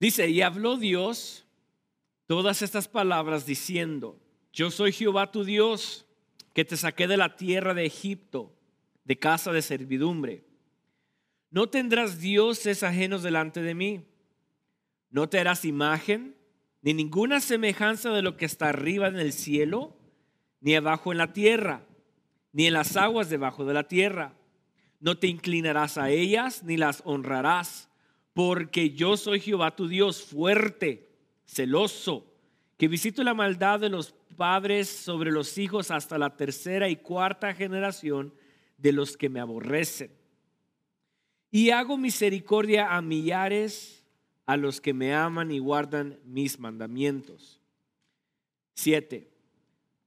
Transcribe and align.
Dice, 0.00 0.28
y 0.28 0.42
habló 0.42 0.76
Dios 0.76 1.46
todas 2.26 2.62
estas 2.62 2.88
palabras 2.88 3.46
diciendo, 3.46 4.20
yo 4.52 4.70
soy 4.70 4.92
Jehová 4.92 5.32
tu 5.32 5.44
Dios, 5.44 6.06
que 6.54 6.64
te 6.64 6.76
saqué 6.76 7.06
de 7.06 7.16
la 7.16 7.36
tierra 7.36 7.74
de 7.74 7.86
Egipto, 7.86 8.52
de 9.04 9.18
casa 9.18 9.52
de 9.52 9.62
servidumbre. 9.62 10.44
No 11.50 11.68
tendrás 11.68 12.20
dioses 12.20 12.82
ajenos 12.82 13.22
delante 13.22 13.62
de 13.62 13.74
mí. 13.74 14.04
No 15.10 15.28
te 15.28 15.38
harás 15.38 15.64
imagen, 15.64 16.36
ni 16.82 16.94
ninguna 16.94 17.40
semejanza 17.40 18.10
de 18.10 18.22
lo 18.22 18.36
que 18.36 18.44
está 18.44 18.68
arriba 18.68 19.08
en 19.08 19.16
el 19.16 19.32
cielo, 19.32 19.96
ni 20.60 20.74
abajo 20.74 21.12
en 21.12 21.18
la 21.18 21.32
tierra, 21.32 21.86
ni 22.52 22.66
en 22.66 22.74
las 22.74 22.96
aguas 22.96 23.30
debajo 23.30 23.64
de 23.64 23.74
la 23.74 23.88
tierra. 23.88 24.34
No 25.00 25.18
te 25.18 25.28
inclinarás 25.28 25.96
a 25.96 26.10
ellas, 26.10 26.62
ni 26.64 26.76
las 26.76 27.02
honrarás, 27.04 27.87
porque 28.34 28.90
yo 28.90 29.16
soy 29.16 29.40
Jehová 29.40 29.74
tu 29.74 29.88
Dios, 29.88 30.22
fuerte, 30.22 31.08
celoso, 31.46 32.32
que 32.76 32.88
visito 32.88 33.24
la 33.24 33.34
maldad 33.34 33.80
de 33.80 33.88
los 33.88 34.14
padres 34.36 34.88
sobre 34.88 35.32
los 35.32 35.58
hijos 35.58 35.90
hasta 35.90 36.16
la 36.16 36.36
tercera 36.36 36.88
y 36.88 36.96
cuarta 36.96 37.54
generación 37.54 38.32
de 38.76 38.92
los 38.92 39.16
que 39.16 39.28
me 39.28 39.40
aborrecen. 39.40 40.12
Y 41.50 41.70
hago 41.70 41.96
misericordia 41.96 42.94
a 42.94 43.02
millares 43.02 44.04
a 44.46 44.56
los 44.56 44.80
que 44.80 44.94
me 44.94 45.14
aman 45.14 45.50
y 45.50 45.58
guardan 45.58 46.18
mis 46.24 46.58
mandamientos. 46.58 47.60
Siete. 48.74 49.30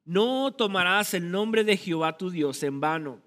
No 0.05 0.53
tomarás 0.53 1.13
el 1.13 1.29
nombre 1.29 1.63
de 1.63 1.77
Jehová 1.77 2.17
tu 2.17 2.29
Dios 2.29 2.63
en 2.63 2.79
vano, 2.79 3.21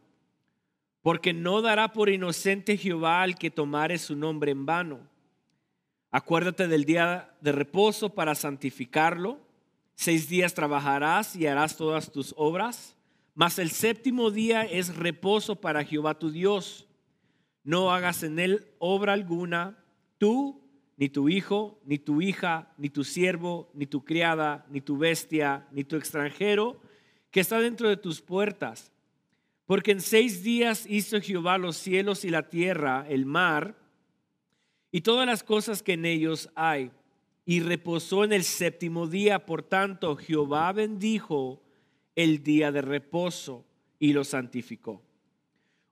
porque 1.04 1.34
no 1.34 1.60
dará 1.60 1.92
por 1.92 2.08
inocente 2.08 2.78
Jehová 2.78 3.20
al 3.20 3.36
que 3.36 3.50
tomare 3.50 3.98
su 3.98 4.16
nombre 4.16 4.52
en 4.52 4.64
vano. 4.64 5.00
Acuérdate 6.10 6.66
del 6.66 6.86
día 6.86 7.36
de 7.42 7.52
reposo 7.52 8.14
para 8.14 8.34
santificarlo. 8.34 9.38
Seis 9.96 10.30
días 10.30 10.54
trabajarás 10.54 11.36
y 11.36 11.46
harás 11.46 11.76
todas 11.76 12.10
tus 12.10 12.32
obras, 12.38 12.96
mas 13.34 13.58
el 13.58 13.70
séptimo 13.70 14.30
día 14.30 14.62
es 14.62 14.96
reposo 14.96 15.56
para 15.56 15.84
Jehová 15.84 16.18
tu 16.18 16.30
Dios. 16.30 16.86
No 17.64 17.92
hagas 17.92 18.22
en 18.22 18.38
él 18.38 18.66
obra 18.78 19.12
alguna, 19.12 19.76
tú, 20.16 20.62
ni 20.96 21.10
tu 21.10 21.28
hijo, 21.28 21.78
ni 21.84 21.98
tu 21.98 22.22
hija, 22.22 22.72
ni 22.78 22.88
tu 22.88 23.04
siervo, 23.04 23.70
ni 23.74 23.84
tu 23.84 24.06
criada, 24.06 24.64
ni 24.70 24.80
tu 24.80 24.96
bestia, 24.96 25.68
ni 25.70 25.84
tu 25.84 25.96
extranjero, 25.96 26.80
que 27.30 27.40
está 27.40 27.60
dentro 27.60 27.90
de 27.90 27.98
tus 27.98 28.22
puertas. 28.22 28.93
Porque 29.66 29.92
en 29.92 30.00
seis 30.00 30.42
días 30.42 30.86
hizo 30.88 31.20
Jehová 31.20 31.58
los 31.58 31.76
cielos 31.76 32.24
y 32.24 32.30
la 32.30 32.48
tierra, 32.48 33.06
el 33.08 33.24
mar, 33.24 33.76
y 34.92 35.00
todas 35.00 35.26
las 35.26 35.42
cosas 35.42 35.82
que 35.82 35.94
en 35.94 36.04
ellos 36.04 36.50
hay 36.54 36.92
y 37.44 37.60
reposó 37.60 38.24
en 38.24 38.32
el 38.32 38.44
séptimo 38.44 39.06
día. 39.06 39.44
Por 39.44 39.62
tanto, 39.62 40.16
Jehová 40.16 40.72
bendijo 40.72 41.62
el 42.14 42.42
día 42.42 42.70
de 42.70 42.80
reposo 42.82 43.64
y 43.98 44.12
lo 44.12 44.22
santificó. 44.22 45.02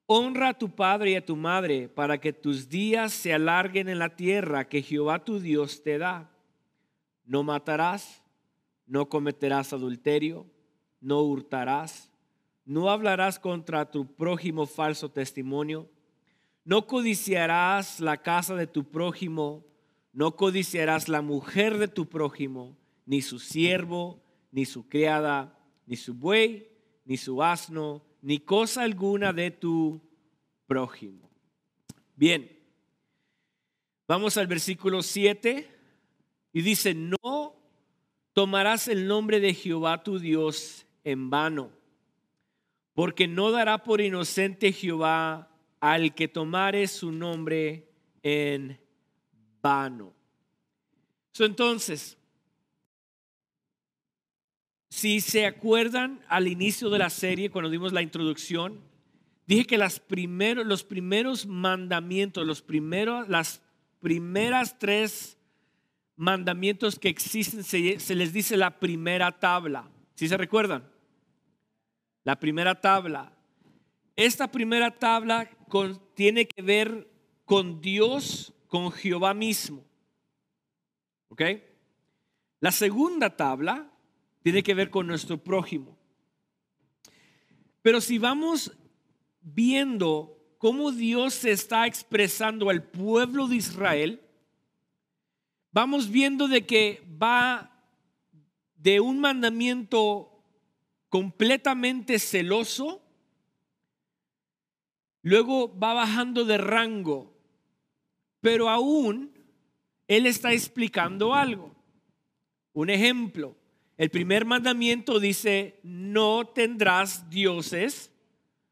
Honra 0.07 0.51
a 0.51 0.59
tu 0.59 0.71
padre 0.71 1.13
y 1.13 1.15
a 1.17 1.25
tu 1.25 1.35
madre 1.35 1.89
para 1.89 2.21
que 2.21 2.33
tus 2.33 2.69
días 2.69 3.13
se 3.13 3.33
alarguen 3.33 3.89
en 3.89 3.99
la 3.99 4.15
tierra 4.15 4.69
que 4.69 4.83
Jehová 4.83 5.25
tu 5.25 5.41
Dios 5.41 5.83
te 5.83 5.99
da. 5.99 6.31
No 7.25 7.43
matarás, 7.43 8.23
no 8.87 9.09
cometerás 9.09 9.73
adulterio, 9.73 10.47
no 11.01 11.23
hurtarás, 11.23 12.12
no 12.65 12.91
hablarás 12.91 13.39
contra 13.39 13.91
tu 13.91 14.07
prójimo 14.15 14.67
falso 14.67 15.11
testimonio, 15.11 15.89
no 16.65 16.87
codiciarás 16.87 18.01
la 18.01 18.19
casa 18.19 18.55
de 18.55 18.67
tu 18.67 18.85
prójimo 18.85 19.65
no 20.13 20.37
codiciarás 20.37 21.09
la 21.09 21.23
mujer 21.23 21.79
de 21.79 21.89
tu 21.89 22.09
prójimo, 22.09 22.77
ni 23.07 23.23
su 23.23 23.39
siervo, 23.39 24.23
ni 24.51 24.67
su 24.67 24.87
criada, 24.87 25.59
ni 25.87 25.97
su 25.97 26.15
buey, 26.15 26.69
ni 27.05 27.17
su 27.17 27.43
asno, 27.43 28.05
ni 28.21 28.39
cosa 28.39 28.83
alguna 28.83 29.33
de 29.33 29.51
tu 29.51 30.01
prójimo. 30.67 31.31
Bien, 32.15 32.61
vamos 34.07 34.37
al 34.37 34.47
versículo 34.47 35.03
7 35.03 35.69
y 36.53 36.61
dice, 36.61 36.95
no 36.95 37.57
tomarás 38.35 38.89
el 38.89 39.07
nombre 39.07 39.41
de 39.41 39.55
Jehová 39.55 40.03
tu 40.03 40.19
Dios 40.19 40.87
en 41.05 41.31
vano, 41.31 41.71
porque 42.95 43.27
no 43.27 43.51
dará 43.51 43.83
por 43.83 44.01
inocente 44.01 44.73
Jehová 44.73 45.51
al 45.81 46.15
que 46.15 46.29
tomare 46.29 46.87
su 46.87 47.11
nombre 47.11 47.89
en 48.23 48.79
vano. 49.61 50.15
entonces, 51.39 52.19
si 54.91 55.21
se 55.21 55.47
acuerdan 55.47 56.21
al 56.29 56.47
inicio 56.47 56.91
de 56.91 56.99
la 56.99 57.11
serie, 57.11 57.51
cuando 57.51 57.71
dimos 57.71 57.93
la 57.93 58.03
introducción, 58.03 58.81
dije 59.47 59.65
que 59.65 59.79
los 59.79 60.85
primeros 60.85 61.47
mandamientos, 61.47 62.47
los 62.47 62.61
primeros, 62.61 63.29
las 63.29 63.63
primeras 64.01 64.79
tres 64.79 65.39
mandamientos 66.17 66.99
que 66.99 67.09
existen, 67.09 67.65
se, 67.65 67.99
se 67.99 68.15
les 68.15 68.33
dice 68.33 68.57
la 68.57 68.79
primera 68.79 69.33
tabla. 69.33 69.91
¿Sí 70.15 70.29
se 70.29 70.37
recuerdan? 70.37 70.92
La 72.25 72.39
primera 72.39 72.81
tabla. 72.81 73.33
Esta 74.15 74.51
primera 74.51 74.91
tabla 74.91 75.51
tiene 76.15 76.47
que 76.47 76.63
ver 76.63 77.11
con 77.45 77.81
Dios 77.81 78.53
con 78.69 78.91
Jehová 78.91 79.35
mismo. 79.35 79.85
¿Ok? 81.29 81.43
La 82.61 82.71
segunda 82.71 83.37
tabla 83.37 83.91
tiene 84.43 84.63
que 84.63 84.75
ver 84.75 84.91
con 84.91 85.07
nuestro 85.07 85.37
prójimo. 85.37 85.97
Pero 87.83 88.01
si 88.01 88.19
vamos 88.19 88.73
viendo 89.41 90.39
cómo 90.59 90.93
Dios 90.93 91.35
se 91.35 91.51
está 91.51 91.87
expresando 91.87 92.71
al 92.71 92.85
pueblo 92.85 93.49
de 93.49 93.57
Israel, 93.57 94.21
vamos 95.73 96.09
viendo 96.11 96.47
de 96.47 96.65
que 96.65 97.03
va 97.21 97.73
de 98.77 99.01
un 99.01 99.19
mandamiento 99.19 100.32
completamente 101.13 102.19
celoso, 102.19 103.03
luego 105.21 105.79
va 105.79 105.93
bajando 105.93 106.45
de 106.47 106.57
rango 106.57 107.33
pero 108.43 108.69
aún 108.69 109.33
Él 110.09 110.27
está 110.27 110.53
explicando 110.53 111.33
algo. 111.33 111.75
Un 112.75 112.91
ejemplo, 112.91 113.57
el 113.97 114.11
primer 114.11 114.45
mandamiento 114.45 115.21
dice, 115.21 115.79
no 115.85 116.45
tendrás 116.49 117.31
dioses 117.31 118.11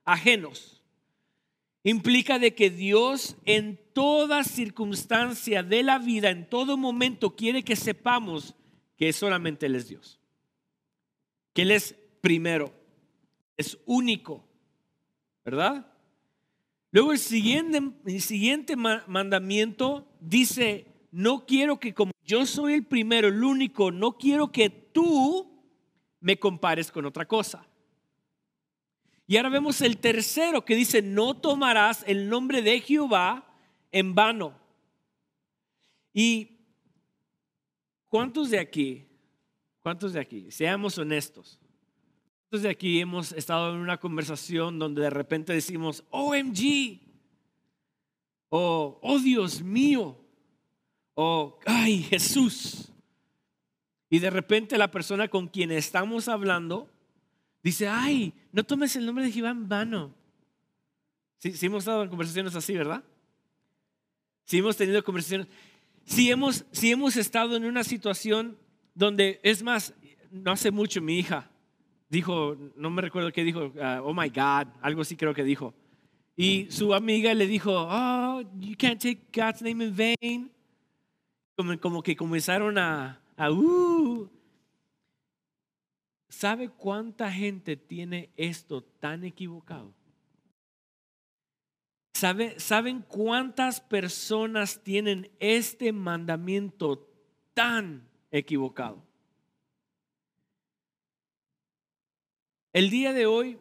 ajenos. 0.04 0.82
Implica 1.84 2.38
de 2.38 2.54
que 2.54 2.68
Dios 2.68 3.36
en 3.46 3.78
toda 3.94 4.44
circunstancia 4.44 5.62
de 5.62 5.82
la 5.82 5.98
vida, 5.98 6.30
en 6.30 6.46
todo 6.46 6.76
momento, 6.76 7.36
quiere 7.36 7.62
que 7.62 7.76
sepamos 7.76 8.54
que 8.96 9.12
solamente 9.12 9.66
Él 9.66 9.76
es 9.76 9.88
Dios. 9.88 10.20
Que 11.54 11.62
Él 11.62 11.70
es 11.70 11.94
primero, 12.20 12.72
es 13.56 13.78
único, 13.86 14.44
¿verdad? 15.44 15.86
Luego 16.92 17.12
el 17.12 17.18
siguiente, 17.18 17.80
el 18.06 18.20
siguiente 18.20 18.76
mandamiento 18.76 20.08
dice, 20.20 20.86
no 21.12 21.46
quiero 21.46 21.78
que 21.78 21.94
como 21.94 22.12
yo 22.24 22.46
soy 22.46 22.74
el 22.74 22.84
primero, 22.84 23.28
el 23.28 23.42
único, 23.42 23.90
no 23.90 24.16
quiero 24.18 24.50
que 24.50 24.70
tú 24.70 25.50
me 26.20 26.38
compares 26.38 26.90
con 26.90 27.06
otra 27.06 27.26
cosa. 27.26 27.66
Y 29.26 29.36
ahora 29.36 29.50
vemos 29.50 29.80
el 29.80 29.98
tercero 29.98 30.64
que 30.64 30.74
dice, 30.74 31.02
no 31.02 31.36
tomarás 31.36 32.04
el 32.08 32.28
nombre 32.28 32.62
de 32.62 32.80
Jehová 32.80 33.46
en 33.92 34.14
vano. 34.14 34.58
¿Y 36.12 36.58
cuántos 38.08 38.50
de 38.50 38.58
aquí, 38.58 39.06
cuántos 39.80 40.14
de 40.14 40.20
aquí, 40.20 40.50
seamos 40.50 40.98
honestos, 40.98 41.59
de 42.58 42.68
aquí 42.68 43.00
hemos 43.00 43.30
estado 43.32 43.72
en 43.72 43.80
una 43.80 43.98
conversación 43.98 44.80
donde 44.80 45.02
de 45.02 45.10
repente 45.10 45.52
decimos, 45.52 46.02
OMG, 46.10 46.98
o 48.48 48.98
oh 49.00 49.18
Dios 49.20 49.62
mío, 49.62 50.18
o 51.14 51.58
ay 51.64 52.02
Jesús. 52.02 52.90
Y 54.08 54.18
de 54.18 54.30
repente 54.30 54.76
la 54.76 54.90
persona 54.90 55.28
con 55.28 55.46
quien 55.46 55.70
estamos 55.70 56.26
hablando 56.26 56.90
dice, 57.62 57.86
ay, 57.86 58.32
no 58.50 58.64
tomes 58.64 58.96
el 58.96 59.06
nombre 59.06 59.24
de 59.24 59.30
Jehová 59.30 59.50
en 59.50 59.68
vano. 59.68 60.12
Sí, 61.38 61.54
hemos 61.64 61.84
estado 61.84 62.02
en 62.02 62.08
conversaciones 62.08 62.56
así, 62.56 62.74
¿verdad? 62.74 63.04
Sí 64.44 64.58
hemos 64.58 64.76
tenido 64.76 65.04
conversaciones. 65.04 65.46
Si 66.04 66.28
hemos, 66.28 66.64
si 66.72 66.90
hemos 66.90 67.16
estado 67.16 67.56
en 67.56 67.64
una 67.64 67.84
situación 67.84 68.58
donde, 68.96 69.38
es 69.44 69.62
más, 69.62 69.94
no 70.32 70.50
hace 70.50 70.72
mucho 70.72 71.00
mi 71.00 71.20
hija 71.20 71.48
dijo, 72.10 72.56
no 72.76 72.90
me 72.90 73.00
recuerdo 73.00 73.32
qué 73.32 73.44
dijo, 73.44 73.66
uh, 73.66 74.02
oh 74.02 74.12
my 74.12 74.28
God, 74.28 74.68
algo 74.82 75.02
así 75.02 75.16
creo 75.16 75.32
que 75.32 75.44
dijo. 75.44 75.72
Y 76.36 76.66
su 76.70 76.92
amiga 76.92 77.32
le 77.32 77.46
dijo, 77.46 77.72
oh, 77.72 78.42
you 78.58 78.76
can't 78.76 79.00
take 79.00 79.26
God's 79.32 79.62
name 79.62 79.84
in 79.84 79.96
vain. 79.96 80.50
como, 81.80 82.02
que 82.02 82.16
comenzaron 82.16 82.76
a, 82.78 83.20
a 83.36 83.50
uh. 83.50 84.28
¿Sabe 86.28 86.68
cuánta 86.68 87.30
gente 87.30 87.76
tiene 87.76 88.30
esto 88.36 88.82
tan 88.82 89.24
equivocado? 89.24 89.92
¿Sabe, 92.14 92.58
¿Saben 92.58 93.02
cuántas 93.02 93.80
personas 93.80 94.82
tienen 94.82 95.30
este 95.40 95.92
mandamiento 95.92 97.08
tan 97.54 98.08
equivocado? 98.30 99.09
El 102.72 102.90
día 102.90 103.12
de 103.12 103.26
hoy, 103.26 103.58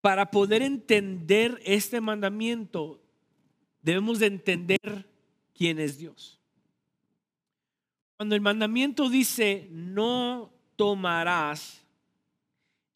para 0.00 0.30
poder 0.30 0.62
entender 0.62 1.60
este 1.64 2.00
mandamiento, 2.00 3.02
debemos 3.82 4.20
de 4.20 4.26
entender 4.26 5.08
quién 5.52 5.80
es 5.80 5.98
Dios. 5.98 6.40
Cuando 8.16 8.34
el 8.34 8.40
mandamiento 8.40 9.08
dice, 9.08 9.68
no 9.70 10.52
tomarás 10.76 11.84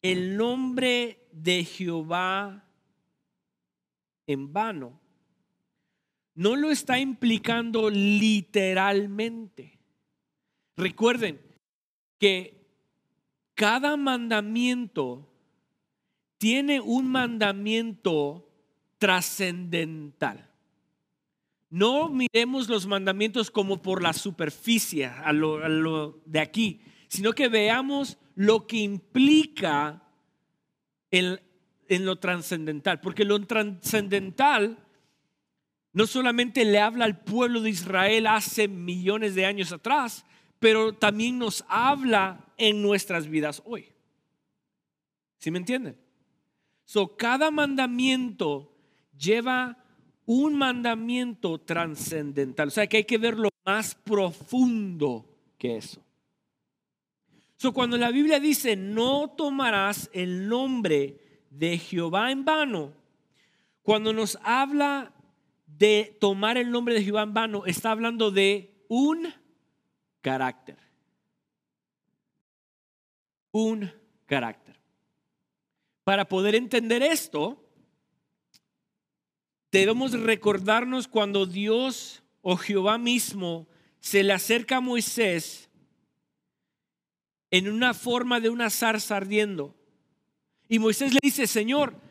el 0.01 0.37
nombre 0.37 1.27
de 1.31 1.65
Jehová 1.65 2.63
en 4.27 4.53
vano, 4.53 5.01
no 6.35 6.55
lo 6.55 6.69
está 6.69 6.99
implicando 6.99 7.89
literalmente. 7.89 9.79
Recuerden 10.77 11.41
que 12.19 12.64
cada 13.55 13.97
mandamiento 13.97 15.27
tiene 16.37 16.79
un 16.81 17.07
mandamiento 17.07 18.47
trascendental. 18.97 20.49
No 21.69 22.09
miremos 22.09 22.69
los 22.69 22.85
mandamientos 22.85 23.49
como 23.49 23.81
por 23.81 24.03
la 24.03 24.13
superficie, 24.13 25.05
a 25.07 25.33
lo, 25.33 26.21
de 26.25 26.39
aquí, 26.39 26.81
sino 27.07 27.33
que 27.33 27.47
veamos 27.47 28.17
lo 28.35 28.67
que 28.67 28.77
implica 28.77 30.03
el, 31.09 31.41
en 31.87 32.05
lo 32.05 32.17
trascendental, 32.17 32.99
porque 33.01 33.25
lo 33.25 33.39
trascendental 33.45 34.77
no 35.93 36.05
solamente 36.07 36.65
le 36.65 36.79
habla 36.79 37.05
al 37.05 37.21
pueblo 37.21 37.61
de 37.61 37.69
Israel 37.69 38.27
hace 38.27 38.67
millones 38.67 39.33
de 39.33 39.45
años 39.45 39.71
atrás, 39.71 40.25
pero 40.59 40.93
también 40.93 41.37
nos 41.37 41.63
habla 41.67 42.45
en 42.57 42.81
nuestras 42.81 43.27
vidas 43.27 43.61
hoy. 43.65 43.89
¿Sí 45.37 45.51
me 45.51 45.59
entienden? 45.59 45.97
So, 46.85 47.15
cada 47.15 47.51
mandamiento 47.51 48.71
lleva 49.17 49.77
un 50.25 50.55
mandamiento 50.55 51.59
trascendental, 51.59 52.69
o 52.69 52.71
sea 52.71 52.87
que 52.87 52.97
hay 52.97 53.03
que 53.03 53.17
verlo 53.17 53.49
más 53.65 53.95
profundo 53.95 55.25
que 55.57 55.77
eso. 55.77 56.01
So, 57.57 57.73
cuando 57.73 57.97
la 57.97 58.11
Biblia 58.11 58.39
dice 58.39 58.75
no 58.75 59.29
tomarás 59.29 60.09
el 60.13 60.47
nombre 60.47 61.19
de 61.49 61.77
Jehová 61.77 62.31
en 62.31 62.45
vano, 62.45 62.93
cuando 63.81 64.13
nos 64.13 64.37
habla 64.43 65.13
de 65.67 66.17
tomar 66.19 66.57
el 66.57 66.71
nombre 66.71 66.95
de 66.95 67.03
Jehová 67.03 67.23
en 67.23 67.33
vano, 67.33 67.65
está 67.65 67.91
hablando 67.91 68.31
de 68.31 68.83
un 68.87 69.33
carácter. 70.25 70.79
Un 73.51 73.91
carácter. 74.25 74.75
Para 76.03 76.27
poder 76.27 76.55
entender 76.55 77.03
esto, 77.03 77.63
debemos 79.71 80.19
recordarnos 80.19 81.07
cuando 81.07 81.45
Dios 81.45 82.23
o 82.41 82.57
Jehová 82.57 82.97
mismo 82.97 83.67
se 83.99 84.23
le 84.23 84.33
acerca 84.33 84.77
a 84.77 84.81
Moisés 84.81 85.69
en 87.51 87.69
una 87.69 87.93
forma 87.93 88.39
de 88.39 88.49
una 88.49 88.71
zarza 88.71 89.17
ardiendo 89.17 89.75
y 90.67 90.79
Moisés 90.79 91.13
le 91.13 91.19
dice, 91.21 91.45
Señor, 91.45 92.01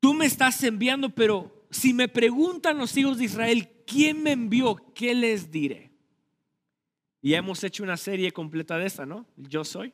tú 0.00 0.12
me 0.12 0.26
estás 0.26 0.60
enviando, 0.64 1.10
pero 1.10 1.68
si 1.70 1.94
me 1.94 2.08
preguntan 2.08 2.78
los 2.78 2.96
hijos 2.96 3.18
de 3.18 3.26
Israel, 3.26 3.68
¿quién 3.86 4.24
me 4.24 4.32
envió? 4.32 4.92
¿Qué 4.92 5.14
les 5.14 5.52
diré? 5.52 5.95
Y 7.22 7.34
hemos 7.34 7.62
hecho 7.64 7.82
una 7.82 7.96
serie 7.96 8.32
completa 8.32 8.78
de 8.78 8.86
esta, 8.86 9.06
¿no? 9.06 9.26
Yo 9.36 9.64
soy. 9.64 9.92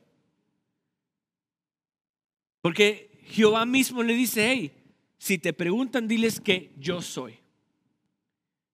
Porque 2.60 3.20
Jehová 3.24 3.64
mismo 3.64 4.02
le 4.02 4.14
dice, 4.14 4.50
hey, 4.50 4.72
si 5.18 5.38
te 5.38 5.52
preguntan, 5.52 6.08
diles 6.08 6.40
que 6.40 6.72
yo 6.78 7.00
soy. 7.00 7.38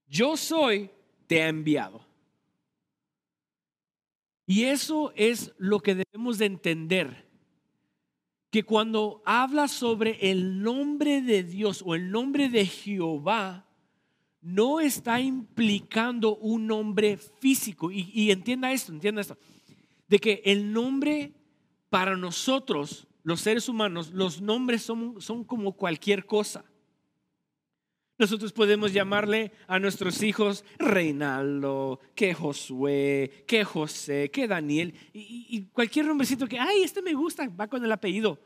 Yo 0.06 0.37
soy, 0.37 0.91
te 1.27 1.43
ha 1.43 1.49
enviado. 1.49 2.06
Y 4.47 4.65
eso 4.65 5.12
es 5.15 5.53
lo 5.59 5.81
que 5.81 5.95
debemos 5.95 6.39
de 6.39 6.47
entender 6.47 7.29
que 8.50 8.62
cuando 8.62 9.23
habla 9.27 9.69
sobre 9.69 10.31
el 10.31 10.62
nombre 10.62 11.21
de 11.21 11.43
Dios 11.43 11.83
o 11.85 11.95
el 11.95 12.11
nombre 12.11 12.49
de 12.49 12.65
Jehová, 12.65 13.68
no 14.40 14.81
está 14.81 15.20
implicando 15.20 16.37
un 16.37 16.67
nombre 16.67 17.17
físico. 17.17 17.90
Y, 17.90 18.31
entienda 18.31 18.73
esto, 18.73 18.93
entienda 18.93 19.20
esto, 19.20 19.38
de 20.08 20.19
que 20.19 20.43
el 20.44 20.73
nombre 20.73 21.32
para 21.90 22.17
nosotros, 22.17 23.06
los 23.23 23.40
seres 23.40 23.69
humanos, 23.69 24.11
los 24.12 24.40
nombres 24.40 24.82
son, 24.82 25.20
son 25.20 25.44
como 25.44 25.73
cualquier 25.73 26.26
cosa. 26.26 26.64
Nosotros 28.19 28.52
podemos 28.52 28.93
llamarle 28.93 29.52
a 29.69 29.79
nuestros 29.79 30.23
hijos 30.25 30.64
Reinaldo, 30.76 32.00
que 32.17 32.35
Josué, 32.35 33.44
que 33.46 33.62
José, 33.62 34.29
que 34.32 34.49
Daniel, 34.49 34.93
y, 35.12 35.62
cualquier 35.73 36.06
nombrecito 36.06 36.49
que, 36.49 36.58
ay, 36.58 36.82
este 36.82 37.00
me 37.00 37.14
gusta, 37.14 37.49
va 37.49 37.69
con 37.69 37.85
el 37.85 37.93
apellido. 37.93 38.40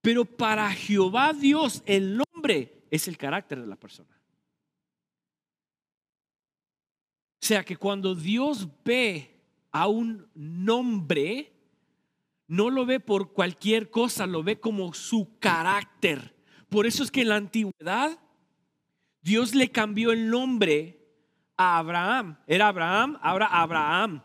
Pero 0.00 0.24
para 0.24 0.68
Jehová 0.72 1.32
Dios 1.32 1.84
el 1.86 2.16
nombre 2.16 2.82
es 2.90 3.06
el 3.06 3.16
carácter 3.16 3.60
de 3.60 3.68
la 3.68 3.76
persona. 3.76 4.21
Sea 7.42 7.64
que 7.64 7.76
cuando 7.76 8.14
Dios 8.14 8.68
ve 8.84 9.36
a 9.72 9.88
un 9.88 10.28
nombre, 10.34 11.52
no 12.46 12.70
lo 12.70 12.86
ve 12.86 13.00
por 13.00 13.32
cualquier 13.32 13.90
cosa, 13.90 14.26
lo 14.28 14.44
ve 14.44 14.60
como 14.60 14.94
su 14.94 15.38
carácter. 15.40 16.36
Por 16.68 16.86
eso 16.86 17.02
es 17.02 17.10
que 17.10 17.22
en 17.22 17.30
la 17.30 17.36
antigüedad 17.36 18.16
Dios 19.22 19.56
le 19.56 19.72
cambió 19.72 20.12
el 20.12 20.30
nombre 20.30 21.00
a 21.56 21.78
Abraham. 21.78 22.38
Era 22.46 22.68
Abraham, 22.68 23.18
ahora 23.20 23.46
Abraham, 23.46 24.22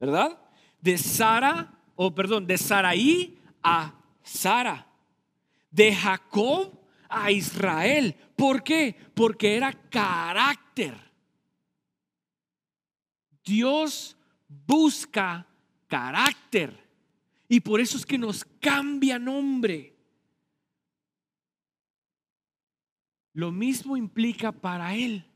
¿verdad? 0.00 0.36
De 0.80 0.98
Sara, 0.98 1.78
o 1.94 2.12
perdón, 2.12 2.46
de 2.48 2.58
Saraí 2.58 3.38
a 3.62 3.94
Sara. 4.24 4.88
De 5.70 5.94
Jacob 5.94 6.72
a 7.08 7.30
Israel. 7.30 8.16
¿Por 8.34 8.64
qué? 8.64 8.96
Porque 9.14 9.56
era 9.56 9.72
carácter. 9.72 11.11
Dios 13.44 14.16
busca 14.48 15.46
carácter. 15.86 16.82
Y 17.48 17.60
por 17.60 17.80
eso 17.80 17.96
es 17.96 18.06
que 18.06 18.18
nos 18.18 18.44
cambia 18.60 19.18
nombre. 19.18 19.94
Lo 23.34 23.50
mismo 23.50 23.96
implica 23.96 24.52
para 24.52 24.94
Él. 24.94 25.26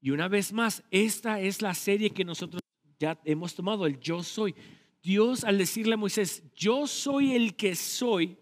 Y 0.00 0.10
una 0.10 0.28
vez 0.28 0.52
más, 0.52 0.82
esta 0.90 1.40
es 1.40 1.60
la 1.60 1.74
serie 1.74 2.10
que 2.10 2.24
nosotros 2.24 2.60
ya 2.98 3.20
hemos 3.24 3.54
tomado, 3.54 3.86
el 3.86 3.98
yo 4.00 4.22
soy. 4.22 4.54
Dios 5.02 5.44
al 5.44 5.58
decirle 5.58 5.94
a 5.94 5.98
Moisés, 5.98 6.42
yo 6.54 6.86
soy 6.86 7.34
el 7.34 7.56
que 7.56 7.74
soy, 7.74 8.36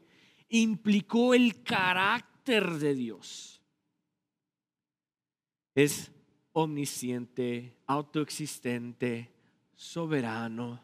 implicó 0.49 1.35
el 1.35 1.63
carácter 1.63 2.71
de 2.79 2.95
Dios. 2.95 3.63
Es 5.75 6.11
omnisciente, 6.53 7.77
autoexistente, 7.87 9.31
soberano, 9.75 10.81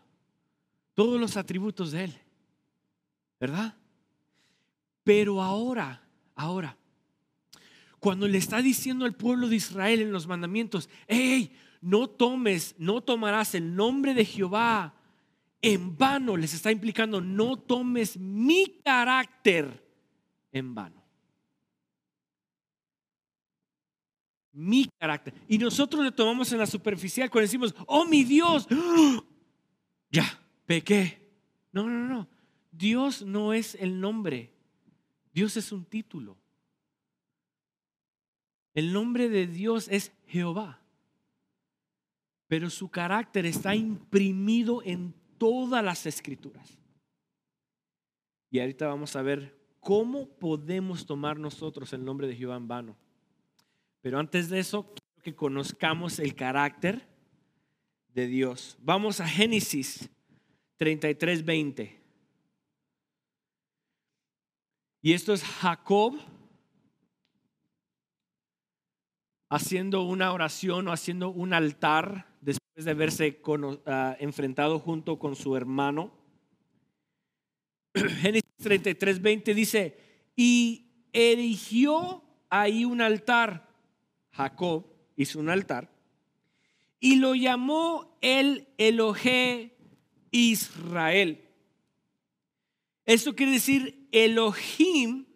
todos 0.95 1.21
los 1.21 1.37
atributos 1.37 1.93
de 1.93 2.05
Él, 2.05 2.19
¿verdad? 3.41 3.77
Pero 5.03 5.43
ahora, 5.43 6.03
ahora, 6.35 6.77
cuando 7.99 8.29
le 8.29 8.39
está 8.39 8.63
diciendo 8.63 9.05
al 9.05 9.15
pueblo 9.15 9.49
de 9.49 9.57
Israel 9.57 10.01
en 10.01 10.13
los 10.13 10.27
mandamientos, 10.27 10.89
hey, 11.09 11.57
no 11.81 12.09
tomes, 12.09 12.75
no 12.79 13.03
tomarás 13.03 13.55
el 13.55 13.75
nombre 13.75 14.15
de 14.15 14.25
Jehová 14.25 14.95
en 15.61 15.97
vano, 15.97 16.37
les 16.37 16.55
está 16.55 16.71
implicando, 16.71 17.21
no 17.21 17.57
tomes 17.57 18.17
mi 18.19 18.81
carácter 18.85 19.83
en 20.53 20.75
vano. 20.75 21.04
Mi 24.55 24.89
carácter. 24.99 25.35
Y 25.49 25.59
nosotros 25.59 26.03
le 26.03 26.13
tomamos 26.13 26.51
en 26.53 26.59
la 26.59 26.67
superficial 26.67 27.29
cuando 27.29 27.43
decimos, 27.43 27.75
oh 27.87 28.07
mi 28.07 28.25
Dios, 28.25 28.67
ya, 30.11 30.41
pequé. 30.65 31.21
No, 31.73 31.89
no, 31.89 32.09
no. 32.09 32.29
Dios 32.71 33.23
no 33.23 33.53
es 33.53 33.75
el 33.75 34.01
nombre. 34.01 34.53
Dios 35.33 35.57
es 35.57 35.73
un 35.73 35.85
título. 35.85 36.39
El 38.75 38.93
nombre 38.93 39.29
de 39.29 39.47
Dios 39.47 39.89
es 39.91 40.13
Jehová. 40.27 40.81
Pero 42.47 42.71
su 42.71 42.89
carácter 42.89 43.47
está 43.47 43.75
imprimido 43.75 44.83
en 44.85 45.15
todas 45.39 45.85
las 45.85 46.07
escrituras. 46.07 46.79
Y 48.51 48.61
ahorita 48.61 48.87
vamos 48.87 49.17
a 49.17 49.23
ver 49.23 49.59
cómo 49.81 50.29
podemos 50.29 51.07
tomar 51.07 51.39
nosotros 51.39 51.93
el 51.93 52.05
nombre 52.05 52.29
de 52.29 52.37
Jehová 52.37 52.57
en 52.57 52.69
vano. 52.69 52.97
Pero 54.05 54.19
antes 54.19 54.51
de 54.51 54.59
eso, 54.59 54.83
quiero 54.83 55.23
que 55.23 55.35
conozcamos 55.35 56.19
el 56.19 56.35
carácter 56.35 57.09
de 58.09 58.27
Dios. 58.27 58.77
Vamos 58.83 59.19
a 59.19 59.27
Génesis 59.27 60.11
33, 60.77 61.43
20. 61.43 62.03
Y 65.01 65.13
esto 65.15 65.33
es 65.33 65.43
Jacob 65.43 66.21
haciendo 69.49 70.03
una 70.03 70.35
oración 70.35 70.87
o 70.89 70.93
haciendo 70.93 71.31
un 71.31 71.55
altar 71.55 72.27
después 72.43 72.85
de 72.85 72.91
haberse 72.91 73.41
ah, 73.87 74.17
enfrentado 74.21 74.81
junto 74.81 75.19
con 75.19 75.35
su 75.35 75.57
hermano. 75.57 76.13
Génesis 77.95 78.53
33, 78.59 79.23
20 79.23 79.55
dice, 79.55 79.97
y 80.37 81.09
erigió 81.11 82.23
ahí 82.51 82.85
un 82.85 83.01
altar. 83.01 83.64
Jacob 84.37 84.85
hizo 85.17 85.39
un 85.39 85.49
altar 85.49 85.91
y 87.01 87.17
lo 87.17 87.35
llamó 87.35 88.17
el 88.21 88.67
Elohe 88.79 89.77
Israel. 90.31 91.41
Esto 93.05 93.35
quiere 93.37 93.53
decir 93.53 94.09
Elohim 94.11 95.27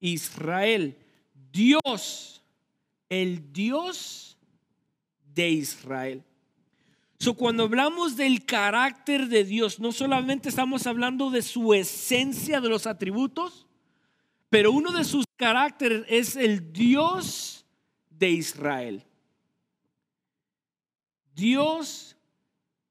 Israel, 0.00 0.96
Dios, 1.52 2.42
el 3.08 3.52
Dios 3.52 4.38
de 5.34 5.50
Israel. 5.50 6.24
So, 7.18 7.34
cuando 7.34 7.64
hablamos 7.64 8.16
del 8.16 8.44
carácter 8.44 9.28
de 9.28 9.44
Dios, 9.44 9.78
no 9.78 9.92
solamente 9.92 10.48
estamos 10.48 10.86
hablando 10.86 11.30
de 11.30 11.42
su 11.42 11.72
esencia, 11.72 12.60
de 12.60 12.68
los 12.68 12.86
atributos, 12.86 13.66
pero 14.48 14.72
uno 14.72 14.90
de 14.92 15.04
sus 15.04 15.24
caracteres 15.36 16.04
es 16.08 16.36
el 16.36 16.72
Dios 16.72 17.61
de 18.22 18.30
Israel. 18.30 19.04
Dios 21.34 22.16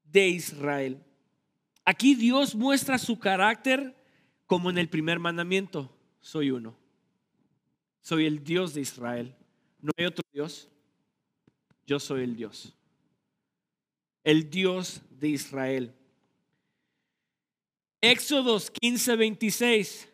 de 0.04 0.28
Israel. 0.28 1.02
Aquí 1.86 2.14
Dios 2.14 2.54
muestra 2.54 2.98
su 2.98 3.18
carácter 3.18 3.96
como 4.46 4.68
en 4.68 4.76
el 4.76 4.90
primer 4.90 5.18
mandamiento. 5.18 5.90
Soy 6.20 6.50
uno. 6.50 6.76
Soy 8.02 8.26
el 8.26 8.44
Dios 8.44 8.74
de 8.74 8.82
Israel. 8.82 9.34
No 9.80 9.90
hay 9.96 10.04
otro 10.04 10.22
Dios. 10.34 10.68
Yo 11.86 11.98
soy 11.98 12.24
el 12.24 12.36
Dios. 12.36 12.74
El 14.24 14.50
Dios 14.50 15.00
de 15.18 15.28
Israel. 15.28 15.94
Éxodos 18.02 18.70
15, 18.70 19.16
26. 19.16 20.11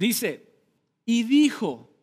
Dice, 0.00 0.46
y 1.04 1.24
dijo, 1.24 1.94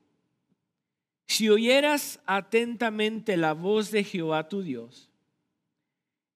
si 1.25 1.49
oyeras 1.49 2.21
atentamente 2.27 3.37
la 3.37 3.53
voz 3.53 3.89
de 3.89 4.03
Jehová 4.03 4.47
tu 4.47 4.61
Dios, 4.61 5.09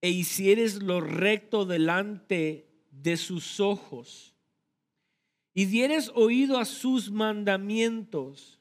e 0.02 0.10
hicieres 0.10 0.82
lo 0.82 1.02
recto 1.02 1.66
delante 1.66 2.66
de 2.90 3.16
sus 3.16 3.60
ojos, 3.60 4.34
y 5.54 5.66
dieres 5.66 6.12
oído 6.16 6.58
a 6.58 6.66
sus 6.66 7.12
mandamientos, 7.12 8.60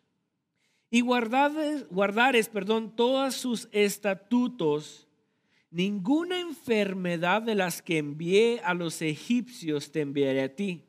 y 0.90 1.00
guardares, 1.00 1.88
guardares 1.88 2.50
perdón, 2.50 2.94
todos 2.94 3.34
sus 3.34 3.70
estatutos, 3.72 5.08
ninguna 5.70 6.38
enfermedad 6.38 7.40
de 7.40 7.54
las 7.54 7.80
que 7.80 7.96
envié 7.96 8.60
a 8.62 8.74
los 8.74 9.00
egipcios 9.00 9.90
te 9.90 10.02
enviaré 10.02 10.42
a 10.42 10.54
ti 10.54 10.84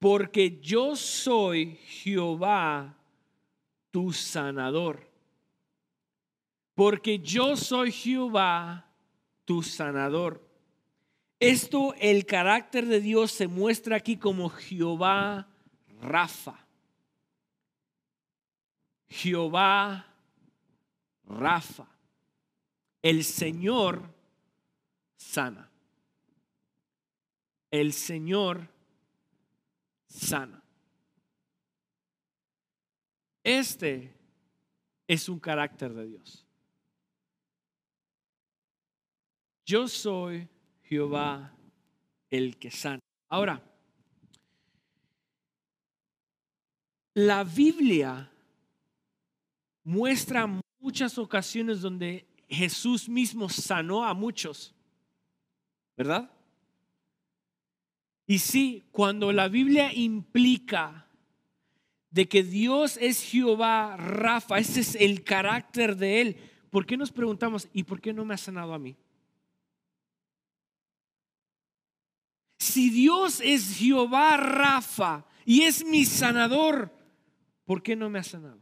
porque 0.00 0.58
yo 0.60 0.96
soy 0.96 1.76
Jehová 1.76 2.96
tu 3.90 4.12
sanador. 4.12 5.06
Porque 6.74 7.18
yo 7.18 7.54
soy 7.54 7.92
Jehová 7.92 8.86
tu 9.44 9.62
sanador. 9.62 10.42
Esto, 11.38 11.94
el 12.00 12.24
carácter 12.24 12.86
de 12.86 13.00
Dios 13.00 13.30
se 13.30 13.46
muestra 13.46 13.96
aquí 13.96 14.16
como 14.16 14.48
Jehová 14.48 15.46
Rafa. 16.00 16.66
Jehová 19.06 20.06
Rafa. 21.26 21.86
El 23.02 23.22
Señor 23.22 24.02
sana. 25.16 25.70
El 27.70 27.92
Señor 27.92 28.79
sana. 30.10 30.62
Este 33.42 34.12
es 35.06 35.28
un 35.28 35.38
carácter 35.38 35.94
de 35.94 36.06
Dios. 36.08 36.46
Yo 39.64 39.88
soy 39.88 40.48
Jehová 40.82 41.56
el 42.28 42.58
que 42.58 42.70
sana. 42.70 43.00
Ahora, 43.28 43.62
la 47.14 47.44
Biblia 47.44 48.30
muestra 49.84 50.48
muchas 50.80 51.16
ocasiones 51.18 51.80
donde 51.80 52.26
Jesús 52.48 53.08
mismo 53.08 53.48
sanó 53.48 54.04
a 54.04 54.12
muchos, 54.12 54.74
¿verdad? 55.96 56.30
Y 58.30 58.38
sí, 58.38 58.84
cuando 58.92 59.32
la 59.32 59.48
Biblia 59.48 59.92
implica 59.92 61.08
de 62.12 62.28
que 62.28 62.44
Dios 62.44 62.96
es 62.98 63.24
Jehová 63.24 63.96
Rafa, 63.96 64.60
ese 64.60 64.82
es 64.82 64.94
el 64.94 65.24
carácter 65.24 65.96
de 65.96 66.20
Él, 66.20 66.36
¿por 66.70 66.86
qué 66.86 66.96
nos 66.96 67.10
preguntamos, 67.10 67.66
¿y 67.72 67.82
por 67.82 68.00
qué 68.00 68.12
no 68.12 68.24
me 68.24 68.34
ha 68.34 68.38
sanado 68.38 68.72
a 68.72 68.78
mí? 68.78 68.96
Si 72.60 72.88
Dios 72.90 73.40
es 73.40 73.76
Jehová 73.76 74.36
Rafa 74.36 75.26
y 75.44 75.62
es 75.62 75.84
mi 75.84 76.04
sanador, 76.04 76.94
¿por 77.64 77.82
qué 77.82 77.96
no 77.96 78.08
me 78.10 78.20
ha 78.20 78.22
sanado? 78.22 78.60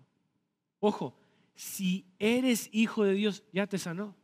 Ojo, 0.80 1.14
si 1.54 2.06
eres 2.18 2.70
hijo 2.72 3.04
de 3.04 3.12
Dios, 3.12 3.44
ya 3.52 3.66
te 3.66 3.76
sanó. 3.76 4.16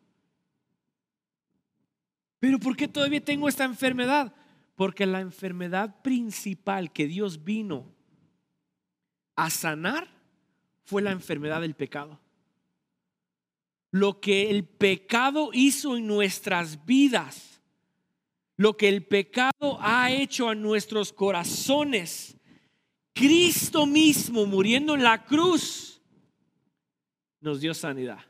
Pero 2.40 2.58
¿por 2.58 2.74
qué 2.74 2.88
todavía 2.88 3.22
tengo 3.22 3.46
esta 3.46 3.64
enfermedad? 3.64 4.34
Porque 4.74 5.06
la 5.06 5.20
enfermedad 5.20 6.02
principal 6.02 6.92
que 6.92 7.06
Dios 7.06 7.44
vino 7.44 7.94
a 9.36 9.50
sanar 9.50 10.08
fue 10.84 11.02
la 11.02 11.12
enfermedad 11.12 11.60
del 11.60 11.74
pecado. 11.74 12.20
Lo 13.90 14.20
que 14.20 14.50
el 14.50 14.64
pecado 14.64 15.50
hizo 15.52 15.96
en 15.96 16.06
nuestras 16.06 16.84
vidas, 16.84 17.60
lo 18.56 18.76
que 18.76 18.88
el 18.88 19.06
pecado 19.06 19.78
ha 19.80 20.10
hecho 20.10 20.48
a 20.48 20.54
nuestros 20.54 21.12
corazones, 21.12 22.36
Cristo 23.12 23.86
mismo 23.86 24.46
muriendo 24.46 24.94
en 24.94 25.04
la 25.04 25.24
cruz, 25.24 26.02
nos 27.40 27.60
dio 27.60 27.72
sanidad. 27.74 28.20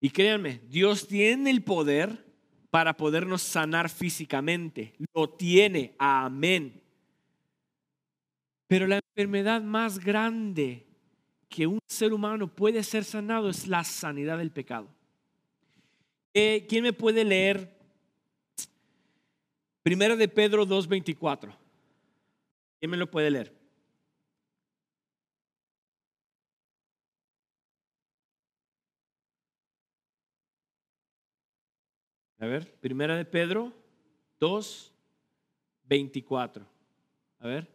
Y 0.00 0.10
créanme, 0.10 0.60
Dios 0.68 1.06
tiene 1.06 1.50
el 1.50 1.62
poder 1.62 2.29
para 2.70 2.96
podernos 2.96 3.42
sanar 3.42 3.90
físicamente. 3.90 4.94
Lo 5.14 5.28
tiene, 5.28 5.94
amén. 5.98 6.80
Pero 8.66 8.86
la 8.86 9.00
enfermedad 9.14 9.60
más 9.62 9.98
grande 9.98 10.86
que 11.48 11.66
un 11.66 11.80
ser 11.88 12.12
humano 12.12 12.46
puede 12.46 12.82
ser 12.84 13.04
sanado 13.04 13.50
es 13.50 13.66
la 13.66 13.82
sanidad 13.82 14.38
del 14.38 14.52
pecado. 14.52 14.88
Eh, 16.32 16.64
¿Quién 16.68 16.84
me 16.84 16.92
puede 16.92 17.24
leer? 17.24 17.76
Primero 19.82 20.16
de 20.16 20.28
Pedro 20.28 20.64
2.24. 20.64 21.52
¿Quién 22.78 22.90
me 22.90 22.96
lo 22.96 23.10
puede 23.10 23.30
leer? 23.30 23.59
A 32.40 32.46
ver, 32.46 32.72
primera 32.80 33.16
de 33.16 33.26
Pedro 33.26 33.70
2, 34.40 34.94
24. 35.84 36.66
A 37.38 37.46
ver. 37.46 37.68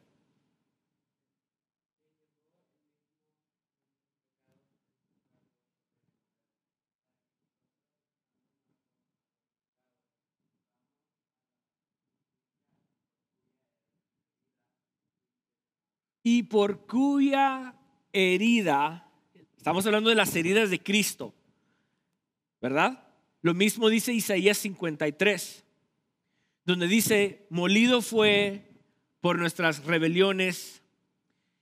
Y 16.23 16.41
por 16.41 16.87
cuya 16.87 17.75
herida, 18.11 19.07
estamos 19.55 19.85
hablando 19.85 20.09
de 20.09 20.15
las 20.15 20.35
heridas 20.35 20.71
de 20.71 20.81
Cristo, 20.81 21.35
¿verdad? 22.59 23.04
Lo 23.45 23.53
mismo 23.53 23.89
dice 23.89 24.11
Isaías 24.11 24.57
53, 24.57 25.63
donde 26.65 26.87
dice, 26.87 27.45
molido 27.51 28.01
fue 28.01 28.71
por 29.21 29.37
nuestras 29.37 29.85
rebeliones 29.85 30.81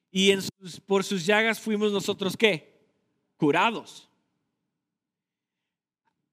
y 0.10 0.32
en 0.32 0.40
por 0.86 1.04
sus 1.04 1.26
llagas 1.26 1.60
fuimos 1.60 1.92
nosotros 1.92 2.38
qué? 2.38 2.88
Curados. 3.36 4.10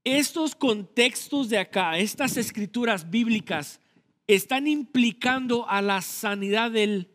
Estos 0.04 0.54
contextos 0.54 1.48
de 1.48 1.58
acá, 1.58 1.98
estas 1.98 2.36
escrituras 2.36 3.10
bíblicas, 3.10 3.80
están 4.28 4.68
implicando 4.68 5.68
a 5.68 5.82
la 5.82 6.00
sanidad 6.00 6.70
del 6.70 7.10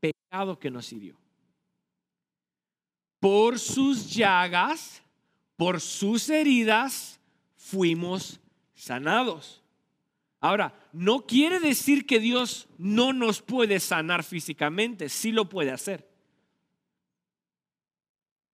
pecado 0.00 0.58
que 0.58 0.70
nos 0.70 0.90
hirió. 0.90 1.18
Por 3.20 3.58
sus 3.58 4.10
llagas, 4.14 5.02
por 5.58 5.82
sus 5.82 6.30
heridas, 6.30 7.20
fuimos 7.64 8.40
sanados. 8.74 9.62
Ahora, 10.38 10.74
no 10.92 11.24
quiere 11.26 11.60
decir 11.60 12.06
que 12.06 12.20
Dios 12.20 12.68
no 12.76 13.14
nos 13.14 13.40
puede 13.40 13.80
sanar 13.80 14.22
físicamente, 14.22 15.08
sí 15.08 15.32
lo 15.32 15.48
puede 15.48 15.70
hacer. 15.70 16.06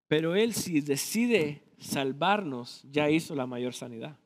Pero 0.07 0.37
Él 0.37 0.55
si 0.55 0.81
decide 0.81 1.65
salvarnos, 1.79 2.85
ya 2.93 3.11
hizo 3.11 3.35
la 3.35 3.47
mayor 3.47 3.75
sanidad. 3.75 4.17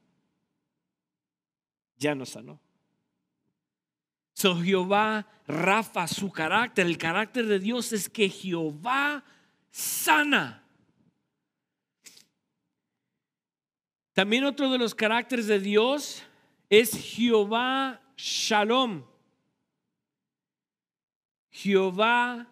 Ya 1.96 2.14
nos 2.14 2.30
sanó. 2.30 2.60
So 4.34 4.60
Jehová, 4.60 5.26
Rafa, 5.46 6.06
su 6.08 6.30
carácter, 6.30 6.86
el 6.86 6.98
carácter 6.98 7.46
de 7.46 7.58
Dios 7.58 7.92
es 7.94 8.10
que 8.10 8.28
Jehová 8.28 9.24
sana. 9.70 10.63
También 14.14 14.44
otro 14.44 14.70
de 14.70 14.78
los 14.78 14.94
caracteres 14.94 15.48
de 15.48 15.58
Dios 15.58 16.22
es 16.70 16.92
Jehová 16.96 18.00
Shalom. 18.16 19.04
Jehová 21.50 22.48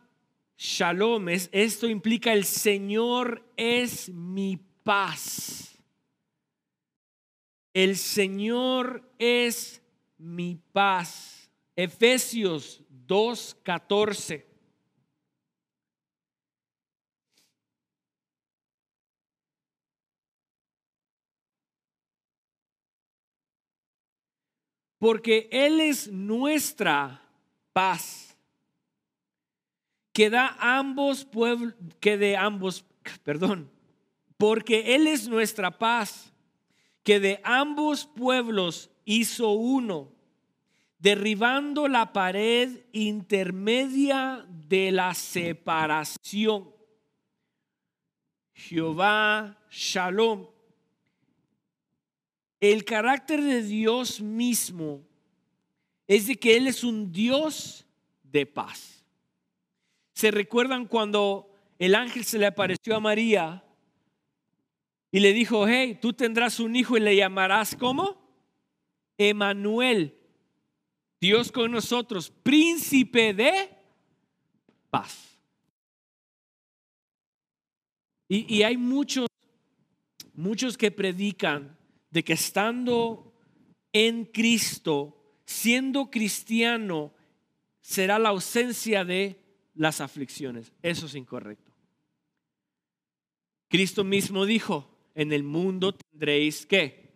Shalom, 0.57 1.28
es, 1.28 1.49
esto 1.52 1.88
implica 1.88 2.33
el 2.33 2.45
Señor 2.45 3.49
es 3.57 4.09
mi 4.09 4.59
paz. 4.83 5.78
El 7.73 7.97
Señor 7.97 9.09
es 9.19 9.81
mi 10.19 10.57
paz. 10.73 11.49
Efesios 11.76 12.83
2:14. 13.07 14.51
Porque 25.02 25.49
Él 25.50 25.80
es 25.80 26.06
nuestra 26.12 27.21
paz, 27.73 28.38
que 30.12 30.30
da 30.30 30.56
ambos 30.61 31.25
pueblos, 31.25 31.75
que 31.99 32.16
de 32.16 32.37
ambos, 32.37 32.85
perdón, 33.25 33.68
porque 34.37 34.94
Él 34.94 35.09
es 35.09 35.26
nuestra 35.26 35.76
paz, 35.76 36.32
que 37.02 37.18
de 37.18 37.40
ambos 37.42 38.06
pueblos 38.06 38.92
hizo 39.04 39.50
uno, 39.50 40.12
derribando 41.00 41.88
la 41.88 42.12
pared 42.12 42.84
intermedia 42.93 44.47
de 44.49 44.93
la 44.93 45.15
separación. 45.15 46.73
Jehová 48.54 49.58
Shalom. 49.69 50.51
El 52.63 52.85
carácter 52.85 53.43
de 53.43 53.61
Dios 53.61 54.21
mismo 54.21 55.05
es 56.07 56.29
de 56.29 56.37
que 56.37 56.57
Él 56.57 56.69
es 56.69 56.85
un 56.85 57.11
Dios 57.11 57.85
de 58.23 58.47
paz. 58.47 59.05
¿Se 60.15 60.31
recuerdan 60.31 60.87
cuando 60.87 61.53
el 61.81 61.97
ángel 61.97 62.25
se 62.25 62.39
le 62.39 62.47
apareció 62.47 62.95
a 62.95 63.01
María 63.01 63.65
y 65.11 65.19
le 65.19 65.33
dijo, 65.33 65.67
hey, 65.67 65.99
tú 66.01 66.13
tendrás 66.13 66.61
un 66.61 66.77
hijo 66.77 66.97
y 66.97 67.01
le 67.01 67.17
llamarás 67.17 67.75
¿cómo? 67.75 68.23
Emanuel, 69.19 70.17
Dios 71.21 71.51
con 71.51 71.73
nosotros, 71.73 72.31
príncipe 72.45 73.35
de 73.35 73.71
paz. 74.89 75.37
Y, 78.29 78.55
y 78.55 78.63
hay 78.63 78.77
muchos, 78.77 79.27
muchos 80.33 80.79
que 80.79 80.93
predican 80.93 81.81
de 82.13 82.23
que 82.23 82.35
estando 82.35 83.35
en 83.93 84.27
Cristo, 84.27 85.17
siendo 85.45 86.11
cristiano, 86.11 87.13
será 87.81 88.19
la 88.19 88.29
ausencia 88.29 89.05
de 89.05 89.39
las 89.75 90.01
aflicciones. 90.01 90.73
Eso 90.83 91.07
es 91.07 91.15
incorrecto. 91.15 91.73
Cristo 93.69 94.05
mismo 94.05 94.45
dijo, 94.45 94.89
en 95.15 95.33
el 95.33 95.43
mundo 95.43 95.93
tendréis 95.93 96.67
qué? 96.67 97.15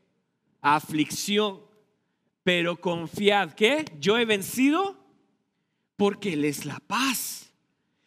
Aflicción. 0.62 1.60
Pero 2.42 2.80
confiad 2.80 3.52
que 3.52 3.84
yo 4.00 4.16
he 4.16 4.24
vencido 4.24 4.96
porque 5.96 6.32
Él 6.32 6.44
es 6.46 6.64
la 6.64 6.80
paz. 6.80 7.52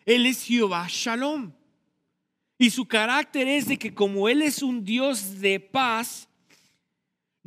Él 0.06 0.26
es 0.26 0.44
Jehová 0.44 0.88
Shalom. 0.90 1.52
Y 2.58 2.72
su 2.72 2.88
carácter 2.88 3.48
es 3.48 3.68
de 3.68 3.78
que 3.78 3.94
como 3.94 4.28
Él 4.28 4.42
es 4.42 4.64
un 4.64 4.84
Dios 4.84 5.40
de 5.40 5.60
paz, 5.60 6.29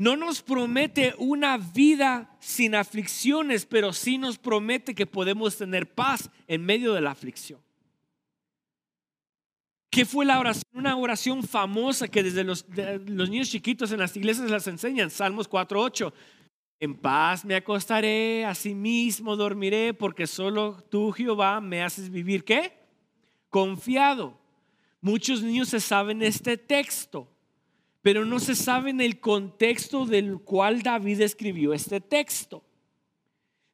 no 0.03 0.17
nos 0.17 0.43
promete 0.43 1.15
una 1.17 1.57
vida 1.59 2.29
sin 2.41 2.75
aflicciones, 2.75 3.67
pero 3.67 3.93
sí 3.93 4.19
nos 4.19 4.37
promete 4.37 4.97
que 4.97 5.07
podemos 5.07 5.57
tener 5.57 5.95
paz 5.95 6.29
en 6.49 6.65
medio 6.65 6.93
de 6.93 7.01
la 7.01 7.13
aflicción. 7.13 7.61
¿Qué 9.91 10.05
fue 10.05 10.25
la 10.25 10.41
oración? 10.41 10.65
Una 10.73 10.97
oración 10.97 11.45
famosa 11.45 12.09
que 12.09 12.25
desde 12.25 12.43
los, 12.43 12.67
niños 12.69 13.49
chiquitos 13.49 13.93
en 13.93 14.01
las 14.01 14.17
iglesias 14.17 14.51
las 14.51 14.67
enseñan. 14.67 15.09
Salmos 15.09 15.49
4.8. 15.49 16.13
En 16.81 16.97
paz 16.97 17.45
me 17.45 17.55
acostaré, 17.55 18.45
mismo 18.75 19.37
dormiré, 19.37 19.95
porque 19.95 20.27
solo 20.27 20.83
tú, 20.91 21.13
Jehová, 21.13 21.61
me 21.61 21.81
haces 21.81 22.11
vivir, 22.11 22.43
¿qué? 22.43 22.73
Confiado. 23.49 24.37
Muchos 25.01 25.45
niños 25.45 25.69
se 25.69 25.79
saben 25.79 26.23
este 26.23 26.57
texto, 26.57 27.32
pero 28.03 28.25
no 28.25 28.41
se 28.41 28.57
saben 28.57 29.01
el 29.01 29.21
contexto 29.21 30.05
del 30.05 30.41
cual 30.41 30.83
David 30.83 31.21
escribió 31.21 31.73
este 31.73 32.01
texto. 32.01 32.65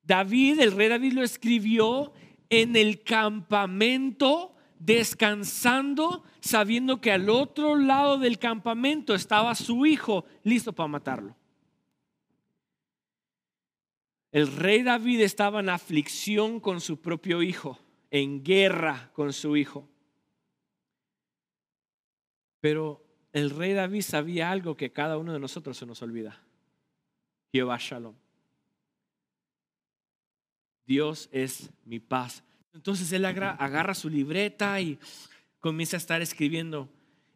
David, 0.03 0.61
el 0.61 0.73
rey 0.73 0.89
David 0.89 1.15
lo 1.15 1.23
escribió 1.23 2.13
en 2.51 2.77
el 2.77 3.03
campamento 3.03 4.55
descansando, 4.79 6.25
sabiendo 6.41 7.01
que 7.01 7.11
al 7.11 7.31
otro 7.31 7.75
lado 7.75 8.19
del 8.19 8.39
campamento 8.39 9.15
estaba 9.15 9.55
su 9.55 9.87
hijo 9.87 10.25
listo 10.45 10.73
para 10.73 10.89
matarlo. 10.89 11.35
El 14.31 14.55
rey 14.55 14.83
David 14.83 15.23
estaba 15.23 15.61
en 15.61 15.71
aflicción 15.71 16.61
con 16.61 16.83
su 16.83 17.01
propio 17.01 17.43
hijo, 17.43 17.79
en 18.11 18.45
guerra 18.45 19.11
con 19.15 19.33
su 19.33 19.57
hijo. 19.57 19.89
Pero 22.61 23.08
el 23.33 23.51
rey 23.51 23.73
David 23.73 24.03
sabía 24.03 24.51
algo 24.51 24.77
que 24.77 24.93
cada 24.93 25.19
uno 25.19 25.33
de 25.33 25.41
nosotros 25.41 25.77
se 25.77 25.87
nos 25.87 26.03
olvida. 26.03 26.41
Jehová 27.53 27.79
Shalom. 27.79 28.15
Dios 30.87 31.29
es 31.33 31.71
mi 31.85 32.01
paz. 32.01 32.43
Entonces 32.73 33.13
él 33.13 33.25
agarra 33.25 33.95
su 33.95 34.09
libreta 34.09 34.81
y 34.81 34.99
comienza 35.61 35.97
a 35.97 35.99
estar 35.99 36.23
escribiendo, 36.23 36.89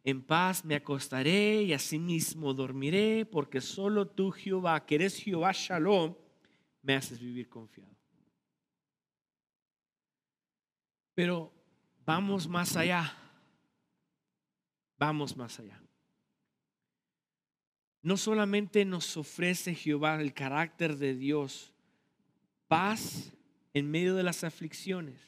en 0.04 0.22
paz 0.22 0.64
me 0.64 0.74
acostaré 0.74 1.62
y 1.62 1.72
asimismo 1.72 2.54
dormiré, 2.54 3.26
porque 3.26 3.60
solo 3.60 4.08
tú, 4.08 4.30
Jehová, 4.30 4.84
que 4.84 4.96
eres 4.96 5.16
Jehová 5.16 5.52
Shalom, 5.52 6.14
me 6.82 6.94
haces 6.94 7.20
vivir 7.20 7.48
confiado. 7.48 7.94
Pero 11.14 11.52
vamos 12.04 12.48
más 12.48 12.76
allá. 12.76 13.21
Vamos 15.02 15.36
más 15.36 15.58
allá. 15.58 15.82
No 18.02 18.16
solamente 18.16 18.84
nos 18.84 19.16
ofrece 19.16 19.74
Jehová 19.74 20.14
el 20.20 20.32
carácter 20.32 20.96
de 20.96 21.16
Dios, 21.16 21.72
paz 22.68 23.32
en 23.74 23.90
medio 23.90 24.14
de 24.14 24.22
las 24.22 24.44
aflicciones, 24.44 25.18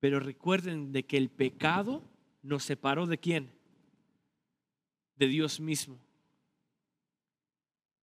pero 0.00 0.18
recuerden 0.18 0.90
de 0.90 1.04
que 1.04 1.18
el 1.18 1.30
pecado 1.30 2.02
nos 2.42 2.64
separó 2.64 3.06
de 3.06 3.18
quién? 3.18 3.48
De 5.14 5.28
Dios 5.28 5.60
mismo. 5.60 5.96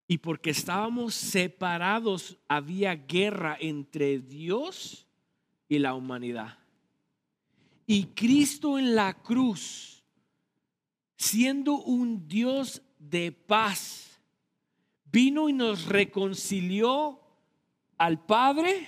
Y 0.07 0.19
porque 0.19 0.51
estábamos 0.51 1.15
separados, 1.15 2.37
había 2.47 2.95
guerra 2.95 3.57
entre 3.59 4.19
Dios 4.19 5.05
y 5.67 5.79
la 5.79 5.95
humanidad. 5.95 6.57
Y 7.85 8.05
Cristo 8.05 8.79
en 8.79 8.95
la 8.95 9.21
cruz, 9.21 9.94
siendo 11.17 11.75
un 11.75 12.27
Dios 12.27 12.81
de 12.99 13.31
paz, 13.31 14.19
vino 15.11 15.49
y 15.49 15.53
nos 15.53 15.85
reconcilió 15.85 17.21
al 17.97 18.25
Padre 18.25 18.85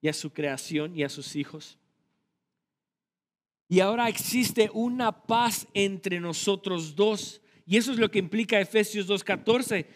y 0.00 0.08
a 0.08 0.12
su 0.12 0.32
creación 0.32 0.96
y 0.96 1.02
a 1.02 1.08
sus 1.08 1.36
hijos. 1.36 1.78
Y 3.68 3.78
ahora 3.78 4.08
existe 4.08 4.68
una 4.74 5.12
paz 5.12 5.68
entre 5.74 6.18
nosotros 6.18 6.96
dos. 6.96 7.40
Y 7.66 7.76
eso 7.76 7.92
es 7.92 7.98
lo 7.98 8.10
que 8.10 8.18
implica 8.18 8.60
Efesios 8.60 9.08
2.14, 9.08 9.86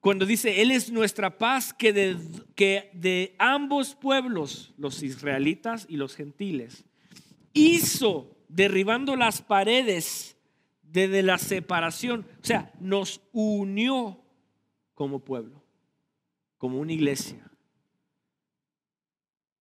cuando 0.00 0.26
dice, 0.26 0.60
Él 0.60 0.70
es 0.70 0.92
nuestra 0.92 1.38
paz 1.38 1.72
que 1.72 1.94
de, 1.94 2.18
que 2.54 2.90
de 2.92 3.34
ambos 3.38 3.94
pueblos, 3.94 4.74
los 4.76 5.02
israelitas 5.02 5.86
y 5.88 5.96
los 5.96 6.14
gentiles, 6.14 6.84
hizo 7.54 8.36
derribando 8.48 9.16
las 9.16 9.40
paredes 9.40 10.33
de 10.94 11.22
la 11.22 11.38
separación. 11.38 12.26
O 12.40 12.44
sea, 12.44 12.72
nos 12.78 13.20
unió 13.32 14.22
como 14.94 15.18
pueblo, 15.18 15.62
como 16.56 16.78
una 16.78 16.92
iglesia. 16.92 17.50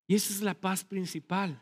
Y 0.07 0.15
esa 0.15 0.31
es 0.33 0.41
la 0.41 0.53
paz 0.53 0.83
principal. 0.83 1.59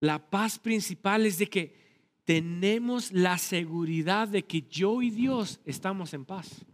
La 0.00 0.30
paz 0.30 0.58
principal 0.58 1.24
es 1.26 1.38
de 1.38 1.48
que 1.48 1.82
tenemos 2.24 3.12
la 3.12 3.38
seguridad 3.38 4.26
de 4.26 4.44
que 4.44 4.62
yo 4.62 5.00
y 5.00 5.10
Dios 5.10 5.60
estamos 5.64 6.12
en 6.14 6.24
paz. 6.24 6.64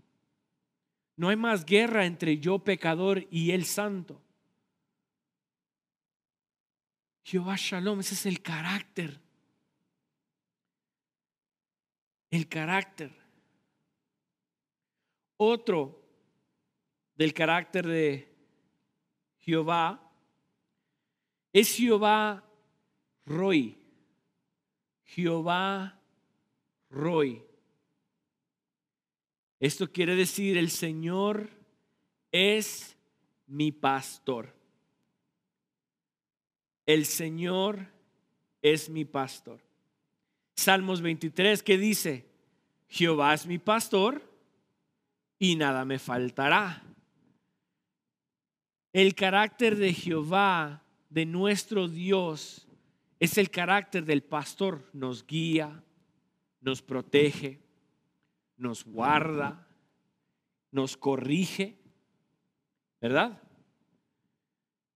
No 1.16 1.28
hay 1.28 1.36
más 1.36 1.66
guerra 1.66 2.06
entre 2.06 2.38
yo 2.38 2.60
pecador 2.60 3.26
y 3.30 3.50
el 3.50 3.66
santo. 3.66 4.22
Jehová 7.22 7.56
Shalom, 7.58 8.00
ese 8.00 8.14
es 8.14 8.24
el 8.24 8.40
carácter. 8.40 9.27
El 12.30 12.48
carácter. 12.48 13.10
Otro 15.36 16.02
del 17.14 17.32
carácter 17.32 17.86
de 17.86 18.28
Jehová 19.38 20.12
es 21.52 21.74
Jehová 21.76 22.44
Roy. 23.24 23.76
Jehová 25.04 26.00
Roy. 26.90 27.42
Esto 29.60 29.90
quiere 29.90 30.14
decir 30.14 30.56
el 30.56 30.70
Señor 30.70 31.50
es 32.30 32.96
mi 33.46 33.72
pastor. 33.72 34.54
El 36.86 37.06
Señor 37.06 37.92
es 38.62 38.88
mi 38.88 39.04
pastor. 39.04 39.67
Salmos 40.58 41.02
23 41.02 41.62
que 41.62 41.78
dice, 41.78 42.26
Jehová 42.88 43.32
es 43.32 43.46
mi 43.46 43.58
pastor 43.58 44.28
y 45.38 45.54
nada 45.54 45.84
me 45.84 46.00
faltará. 46.00 46.82
El 48.92 49.14
carácter 49.14 49.76
de 49.76 49.94
Jehová, 49.94 50.82
de 51.10 51.26
nuestro 51.26 51.86
Dios, 51.86 52.66
es 53.20 53.38
el 53.38 53.50
carácter 53.50 54.04
del 54.04 54.24
pastor. 54.24 54.82
Nos 54.92 55.24
guía, 55.24 55.80
nos 56.60 56.82
protege, 56.82 57.60
nos 58.56 58.84
guarda, 58.84 59.64
nos 60.72 60.96
corrige. 60.96 61.78
¿Verdad? 63.00 63.40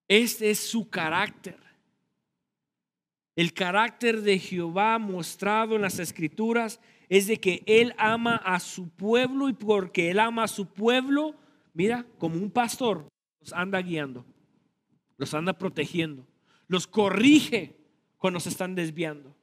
Este 0.08 0.50
es 0.50 0.58
su 0.58 0.90
carácter. 0.90 1.60
El 3.34 3.54
carácter 3.54 4.20
de 4.20 4.38
Jehová 4.38 4.98
mostrado 4.98 5.76
en 5.76 5.82
las 5.82 5.98
escrituras 5.98 6.80
es 7.08 7.26
de 7.26 7.38
que 7.38 7.62
Él 7.66 7.94
ama 7.96 8.36
a 8.36 8.60
su 8.60 8.90
pueblo 8.90 9.48
y 9.48 9.54
porque 9.54 10.10
Él 10.10 10.18
ama 10.18 10.44
a 10.44 10.48
su 10.48 10.66
pueblo, 10.66 11.34
mira, 11.72 12.06
como 12.18 12.36
un 12.36 12.50
pastor, 12.50 13.08
los 13.40 13.52
anda 13.52 13.80
guiando, 13.80 14.24
los 15.16 15.32
anda 15.32 15.54
protegiendo, 15.54 16.26
los 16.68 16.86
corrige 16.86 17.76
cuando 18.18 18.38
se 18.38 18.50
están 18.50 18.74
desviando. 18.74 19.34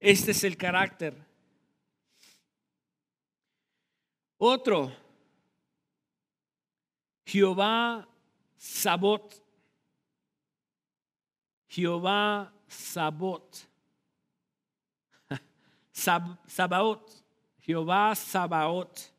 Este 0.00 0.30
es 0.30 0.44
el 0.44 0.56
carácter. 0.56 1.14
Otro, 4.38 4.92
Jehová 7.26 8.08
Sabot. 8.56 9.42
Jehová 11.74 12.53
Sabot. 12.74 13.66
Sabaot. 15.92 17.10
Jehová 17.60 18.14
Sabaot. 18.14 19.12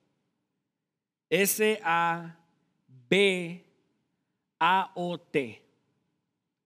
S-A-B-A-O-T. 1.30 2.36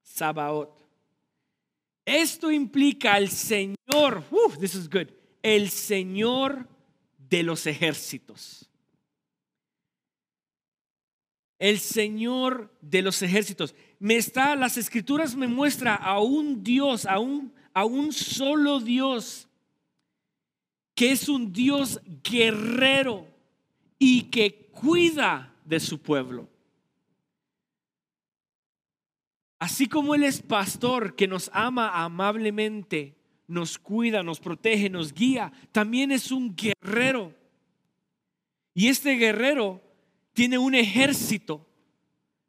Sabaot. 0.04 0.80
Esto 2.06 2.52
implica 2.52 3.18
el 3.18 3.30
Señor, 3.30 4.24
this 4.60 4.74
is 4.74 4.90
good, 4.90 5.08
el 5.44 5.70
Señor 5.70 6.68
de 7.30 7.44
los 7.44 7.68
ejércitos. 7.68 8.69
El 11.60 11.80
Señor 11.80 12.74
de 12.82 13.02
los 13.02 13.22
ejércitos. 13.22 13.76
Me 14.00 14.16
está, 14.16 14.56
las 14.56 14.78
escrituras 14.78 15.36
me 15.36 15.48
muestra 15.48 15.94
a 15.94 16.20
un 16.20 16.64
Dios, 16.64 17.06
a 17.06 17.20
un, 17.20 17.54
a 17.74 17.86
un 17.86 18.14
solo 18.14 18.80
Dios, 18.80 19.48
que 20.96 21.12
es 21.12 21.30
un 21.30 21.52
Dios 21.52 22.02
guerrero 22.24 23.28
y 24.00 24.24
que 24.24 24.70
cuida 24.72 25.54
de 25.66 25.80
su 25.80 26.02
pueblo. 26.02 26.48
Así 29.60 29.88
como 29.88 30.16
Él 30.16 30.24
es 30.24 30.42
pastor 30.42 31.16
que 31.16 31.28
nos 31.28 31.52
ama 31.54 32.04
amablemente, 32.04 33.18
nos 33.46 33.78
cuida, 33.78 34.24
nos 34.24 34.40
protege, 34.40 34.90
nos 34.90 35.14
guía, 35.14 35.52
también 35.74 36.12
es 36.12 36.32
un 36.32 36.56
guerrero. 36.56 37.34
Y 38.74 38.88
este 38.88 39.16
guerrero 39.16 39.82
tiene 40.40 40.58
un 40.58 40.74
ejército. 40.74 41.68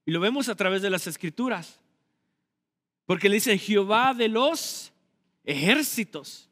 Y 0.06 0.12
lo 0.12 0.20
vemos 0.20 0.48
a 0.48 0.54
través 0.54 0.80
de 0.80 0.90
las 0.90 1.08
escrituras. 1.08 1.80
Porque 3.04 3.28
le 3.28 3.34
dice 3.34 3.58
Jehová 3.58 4.14
de 4.14 4.28
los 4.28 4.92
ejércitos. 5.42 6.48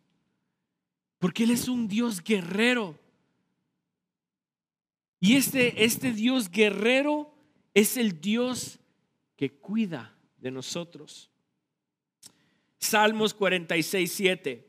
Porque 1.20 1.44
Él 1.44 1.52
es 1.52 1.68
un 1.68 1.86
Dios 1.86 2.24
guerrero. 2.24 2.98
Y 5.20 5.36
este, 5.36 5.84
este 5.84 6.10
Dios 6.10 6.50
guerrero 6.50 7.32
es 7.72 7.96
el 7.96 8.20
Dios 8.20 8.80
que 9.36 9.52
cuida 9.52 10.18
de 10.38 10.50
nosotros. 10.50 11.30
Salmos 12.80 13.32
46, 13.32 14.12
7. 14.12 14.67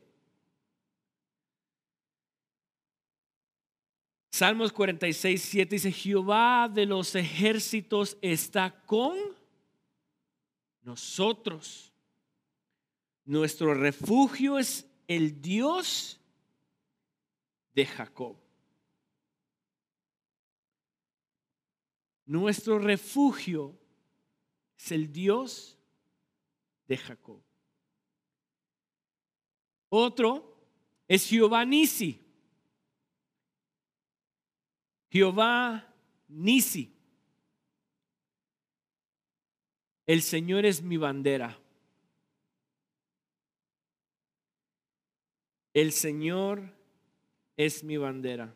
Salmos 4.30 4.72
46, 4.72 5.42
7 5.42 5.74
dice, 5.74 5.90
Jehová 5.90 6.70
de 6.72 6.86
los 6.86 7.14
ejércitos 7.16 8.16
está 8.22 8.70
con 8.86 9.18
nosotros. 10.82 11.92
Nuestro 13.24 13.74
refugio 13.74 14.58
es 14.58 14.86
el 15.08 15.42
Dios 15.42 16.20
de 17.74 17.86
Jacob. 17.86 18.36
Nuestro 22.24 22.78
refugio 22.78 23.76
es 24.78 24.92
el 24.92 25.12
Dios 25.12 25.76
de 26.86 26.96
Jacob. 26.96 27.42
Otro 29.88 30.56
es 31.08 31.26
Jehová 31.26 31.64
Nisi. 31.64 32.19
Jehová 35.10 35.92
Nisi. 36.28 36.94
El 40.06 40.22
Señor 40.22 40.64
es 40.64 40.82
mi 40.82 40.96
bandera. 40.96 41.58
El 45.74 45.92
Señor 45.92 46.74
es 47.56 47.84
mi 47.84 47.96
bandera. 47.96 48.54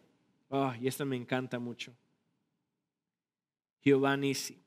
Oh, 0.49 0.73
y 0.81 0.89
esta 0.89 1.05
me 1.05 1.17
encanta 1.17 1.59
mucho. 1.59 1.93
Jehová 3.81 4.17
Nisi. 4.17 4.59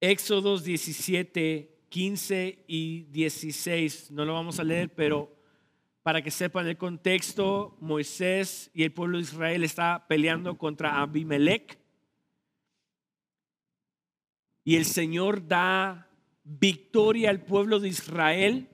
Éxodos 0.00 0.64
17, 0.64 1.86
15 1.88 2.64
y 2.66 3.02
16. 3.04 4.10
No 4.10 4.24
lo 4.24 4.34
vamos 4.34 4.58
a 4.58 4.64
leer, 4.64 4.92
pero 4.94 5.34
para 6.04 6.20
que 6.20 6.30
sepan 6.30 6.68
el 6.68 6.76
contexto, 6.76 7.78
Moisés 7.80 8.70
y 8.74 8.82
el 8.82 8.92
pueblo 8.92 9.16
de 9.16 9.24
Israel 9.24 9.64
está 9.64 10.06
peleando 10.06 10.58
contra 10.58 11.00
Abimelech. 11.00 11.78
Y 14.64 14.76
el 14.76 14.84
Señor 14.84 15.48
da 15.48 16.10
victoria 16.44 17.30
al 17.30 17.40
pueblo 17.40 17.80
de 17.80 17.88
Israel 17.88 18.68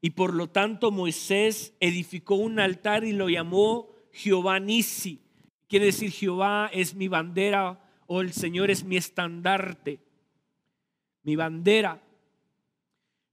y 0.00 0.10
por 0.10 0.32
lo 0.32 0.48
tanto 0.48 0.90
Moisés 0.90 1.74
edificó 1.80 2.36
un 2.36 2.58
altar 2.58 3.04
y 3.04 3.12
lo 3.12 3.28
llamó 3.28 3.94
Jehová 4.10 4.58
Nisi. 4.58 5.20
Quiere 5.68 5.84
decir 5.84 6.10
Jehová 6.10 6.70
es 6.72 6.94
mi 6.94 7.08
bandera 7.08 7.78
o 8.06 8.22
el 8.22 8.32
Señor 8.32 8.70
es 8.70 8.84
mi 8.84 8.96
estandarte, 8.96 10.00
mi 11.24 11.36
bandera. 11.36 12.02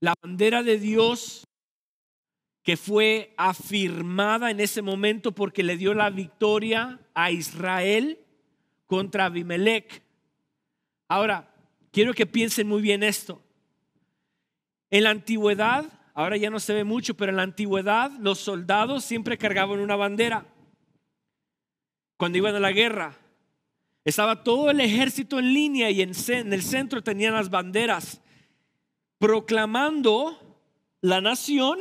La 0.00 0.12
bandera 0.22 0.62
de 0.62 0.78
Dios 0.78 1.47
que 2.68 2.76
fue 2.76 3.32
afirmada 3.38 4.50
en 4.50 4.60
ese 4.60 4.82
momento 4.82 5.32
porque 5.32 5.62
le 5.62 5.78
dio 5.78 5.94
la 5.94 6.10
victoria 6.10 7.00
a 7.14 7.30
Israel 7.30 8.18
contra 8.86 9.24
Abimelech. 9.24 10.02
Ahora, 11.08 11.50
quiero 11.90 12.12
que 12.12 12.26
piensen 12.26 12.68
muy 12.68 12.82
bien 12.82 13.02
esto. 13.02 13.40
En 14.90 15.04
la 15.04 15.08
antigüedad, 15.08 15.86
ahora 16.12 16.36
ya 16.36 16.50
no 16.50 16.60
se 16.60 16.74
ve 16.74 16.84
mucho, 16.84 17.14
pero 17.14 17.30
en 17.30 17.36
la 17.36 17.42
antigüedad 17.44 18.10
los 18.20 18.38
soldados 18.38 19.02
siempre 19.02 19.38
cargaban 19.38 19.80
una 19.80 19.96
bandera. 19.96 20.44
Cuando 22.18 22.36
iban 22.36 22.54
a 22.54 22.60
la 22.60 22.72
guerra, 22.72 23.16
estaba 24.04 24.44
todo 24.44 24.68
el 24.70 24.80
ejército 24.80 25.38
en 25.38 25.54
línea 25.54 25.88
y 25.88 26.02
en, 26.02 26.12
el 26.52 26.62
centro 26.62 27.02
tenían 27.02 27.32
las 27.32 27.48
banderas 27.48 28.20
proclamando 29.16 30.38
la 31.00 31.22
nación, 31.22 31.78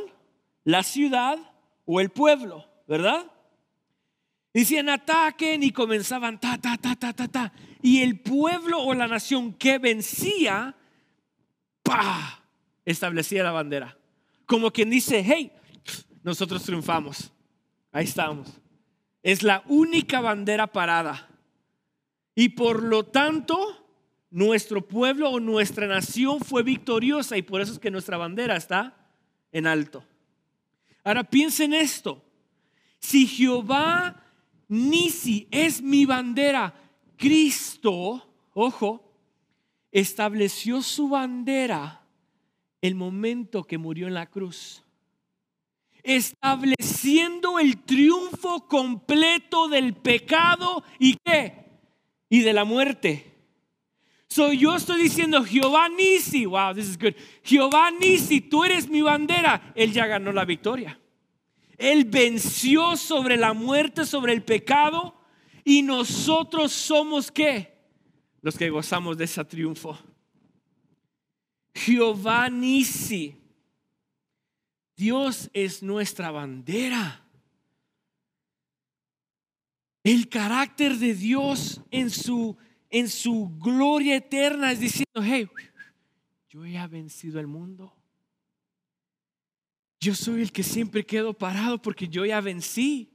la 0.67 0.84
ciudad 0.84 1.39
o 1.86 2.01
el 2.01 2.10
pueblo, 2.10 2.65
¿verdad? 2.89 3.32
Decían 4.53 4.89
ataquen 4.89 5.63
y 5.63 5.71
comenzaban 5.71 6.41
ta, 6.41 6.58
ta, 6.58 6.75
ta, 6.75 6.93
ta, 6.93 7.13
ta, 7.13 7.25
ta. 7.30 7.53
Y 7.82 8.01
el 8.01 8.19
pueblo 8.19 8.82
o 8.82 8.93
la 8.93 9.08
nación 9.08 9.53
que 9.53 9.77
vencía, 9.77 10.75
pa, 11.84 12.43
establecía 12.84 13.43
la 13.43 13.53
bandera. 13.53 13.97
Como 14.45 14.71
quien 14.71 14.89
dice, 14.89 15.23
hey, 15.25 15.53
nosotros 16.21 16.62
triunfamos. 16.63 17.32
Ahí 17.93 18.03
estamos. 18.03 18.49
Es 19.23 19.43
la 19.43 19.63
única 19.67 20.19
bandera 20.19 20.67
parada. 20.67 21.30
Y 22.36 22.49
por 22.49 22.84
lo 22.84 23.06
tanto, 23.06 23.88
nuestro 24.32 24.86
pueblo 24.86 25.30
o 25.30 25.39
nuestra 25.39 25.88
nación 25.88 26.41
fue 26.41 26.63
victoriosa 26.63 27.38
y 27.38 27.41
por 27.41 27.62
eso 27.62 27.71
es 27.71 27.80
que 27.80 27.89
nuestra 27.89 28.17
bandera 28.17 28.58
está 28.58 28.97
en 29.53 29.65
alto. 29.65 30.03
Ahora 31.08 31.24
piensen 31.24 31.74
esto. 31.74 32.22
Si 33.00 33.28
Jehová 33.28 34.26
Nisi 34.67 35.48
es 35.52 35.82
mi 35.82 36.06
bandera, 36.06 36.74
Cristo, 37.15 38.30
ojo, 38.54 39.10
estableció 39.89 40.82
su 40.82 41.08
bandera 41.08 42.06
el 42.82 42.96
momento 42.96 43.63
que 43.63 43.78
murió 43.78 44.08
en 44.08 44.15
la 44.15 44.26
cruz, 44.26 44.84
estableciendo 46.04 47.58
el 47.58 47.86
triunfo 47.86 48.67
completo 48.67 49.70
del 49.70 49.93
pecado 49.93 50.84
y 51.00 51.15
qué? 51.24 51.70
Y 52.28 52.41
de 52.41 52.52
la 52.52 52.65
muerte. 52.65 53.37
So 54.29 54.51
yo 54.51 54.75
estoy 54.75 55.01
diciendo, 55.03 55.43
Jehová 55.43 55.89
Nisi, 55.89 56.45
wow, 56.45 56.73
this 56.73 56.89
is 56.89 56.97
good. 56.97 57.15
Jehová 57.43 57.91
Nisi, 57.91 58.41
tú 58.41 58.63
eres 58.63 58.87
mi 58.87 59.01
bandera. 59.01 59.71
Él 59.75 59.93
ya 59.93 60.05
ganó 60.05 60.31
la 60.31 60.45
victoria. 60.45 60.99
Él 61.77 62.05
venció 62.05 62.97
sobre 62.97 63.37
la 63.37 63.53
muerte, 63.53 64.05
sobre 64.05 64.33
el 64.33 64.43
pecado. 64.43 65.15
Y 65.63 65.81
nosotros 65.81 66.71
somos 66.71 67.31
qué? 67.31 67.77
Los 68.41 68.57
que 68.57 68.69
gozamos 68.69 69.17
de 69.17 69.25
ese 69.25 69.43
triunfo. 69.45 69.97
Jehová 71.73 72.49
Nisi. 72.49 73.35
Dios 74.95 75.49
es 75.53 75.83
nuestra 75.83 76.31
bandera. 76.31 77.23
El 80.03 80.27
carácter 80.27 80.95
de 80.95 81.13
Dios 81.13 81.81
en 81.91 82.09
su, 82.09 82.57
en 82.89 83.10
su 83.10 83.58
gloria 83.60 84.15
eterna 84.15 84.71
es 84.71 84.80
diciendo, 84.80 85.21
hey, 85.21 85.50
yo 86.50 86.65
he 86.65 86.88
vencido 86.88 87.39
el 87.39 87.47
mundo. 87.47 87.93
Yo 90.00 90.13
soy 90.13 90.41
el 90.41 90.52
que 90.52 90.63
siempre 90.63 91.06
quedo 91.06 91.34
parado 91.34 91.82
porque 91.82 92.08
yo 92.08 92.26
ya 92.26 92.39
vencí. 92.39 93.12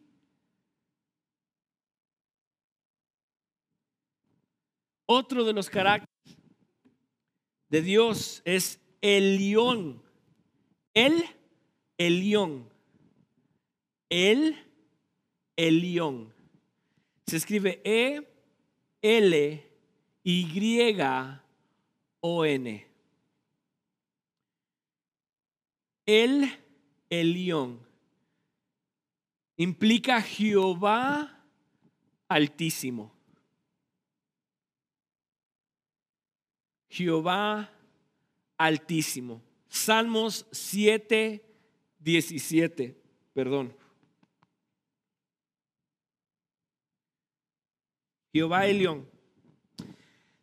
Otro 5.07 5.45
de 5.45 5.53
los 5.53 5.69
caracteres 5.69 6.09
de 7.69 7.83
Dios 7.83 8.43
es 8.45 8.81
el 9.01 9.37
león. 9.37 10.03
El, 10.95 11.25
el 11.99 12.21
león. 12.21 12.69
El, 14.09 14.57
el 15.57 15.81
león. 15.81 16.35
Se 17.27 17.37
escribe 17.37 17.81
E, 17.85 18.32
L, 19.03 19.67
Y, 20.23 20.97
O, 22.21 22.45
N. 22.45 22.87
El, 26.07 26.59
el 27.11 27.33
león. 27.33 27.81
Implica 29.57 30.23
Jehová 30.23 31.45
altísimo. 32.29 33.13
Jehová 36.89 37.73
altísimo. 38.57 39.43
Salmos 39.69 40.47
7, 40.53 41.45
17. 41.99 42.97
Perdón. 43.33 43.82
Jehová 48.33 48.67
Elión. 48.67 49.09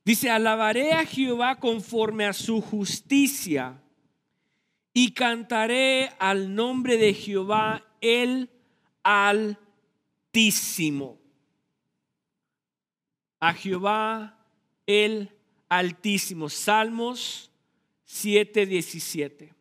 Dice, 0.05 0.29
alabaré 0.29 0.93
a 0.93 1.05
Jehová 1.05 1.59
conforme 1.59 2.25
a 2.25 2.33
su 2.33 2.61
justicia 2.61 3.81
y 4.93 5.11
cantaré 5.11 6.11
al 6.19 6.53
nombre 6.55 6.97
de 6.97 7.13
Jehová 7.13 7.85
el 8.01 8.49
altísimo. 9.03 9.59
A 13.39 13.53
Jehová 13.53 14.35
el 14.85 15.31
Altísimo. 15.69 16.49
Salmos 16.49 17.51
7:17. 18.07 19.53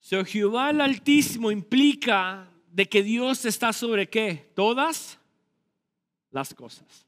So, 0.00 0.24
Jehová 0.24 0.70
el 0.70 0.80
Altísimo 0.80 1.50
implica 1.50 2.50
de 2.74 2.88
que 2.88 3.04
Dios 3.04 3.44
está 3.44 3.72
sobre 3.72 4.10
qué? 4.10 4.50
Todas 4.56 5.20
las 6.32 6.52
cosas. 6.52 7.06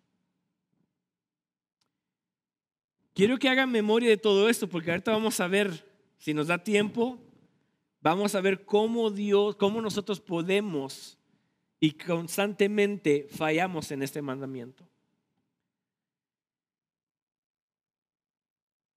Quiero 3.13 3.37
que 3.37 3.49
hagan 3.49 3.73
memoria 3.73 4.09
de 4.09 4.17
todo 4.17 4.49
esto 4.49 4.69
porque 4.69 4.93
ahorita 4.93 5.11
vamos 5.11 5.41
a 5.41 5.49
ver, 5.49 5.85
si 6.19 6.33
nos 6.33 6.47
da 6.47 6.63
tiempo, 6.63 7.19
vamos 8.01 8.37
a 8.37 8.41
ver 8.41 8.65
cómo 8.65 9.11
Dios, 9.11 9.57
cómo 9.57 9.81
nosotros 9.81 10.21
podemos 10.21 11.19
y 11.81 11.93
constantemente 11.93 13.27
fallamos 13.29 13.91
en 13.91 14.05
este 14.05 14.23
mandamiento. 14.23 14.89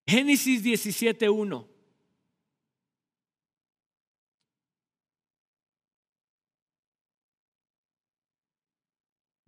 Génesis 0.06 0.64
17.1. 0.64 1.66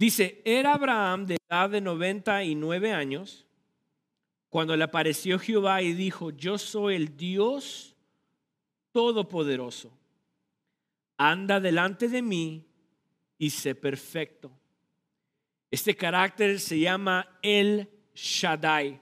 Dice, 0.02 0.42
era 0.46 0.74
Abraham 0.74 1.28
de 1.28 1.38
edad 1.48 1.70
de 1.70 1.80
99 1.80 2.92
años 2.92 3.46
cuando 4.50 4.76
le 4.76 4.84
apareció 4.84 5.38
Jehová 5.38 5.84
y 5.84 5.94
dijo, 5.94 6.32
yo 6.32 6.58
soy 6.58 6.96
el 6.96 7.16
Dios 7.16 7.96
todopoderoso. 8.92 9.92
Anda 11.18 11.60
delante 11.60 12.08
de 12.08 12.24
mí 12.24 12.66
y 13.38 13.52
sé 13.52 13.76
perfecto. 13.76 14.52
Este 15.70 15.96
carácter 15.96 16.60
se 16.60 16.80
llama 16.80 17.38
el 17.44 17.88
Shaddai 18.16 19.00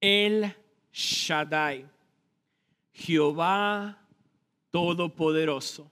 el 0.00 0.54
Shaddai, 0.92 1.86
Jehová 2.92 3.98
Todopoderoso. 4.70 5.90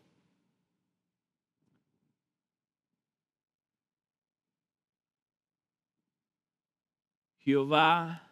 Jehová 7.49 8.31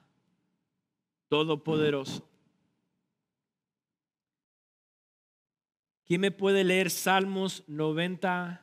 Todopoderoso. 1.30 2.28
¿Quién 6.04 6.20
me 6.20 6.30
puede 6.30 6.64
leer 6.64 6.90
Salmos 6.90 7.64
90, 7.66 8.60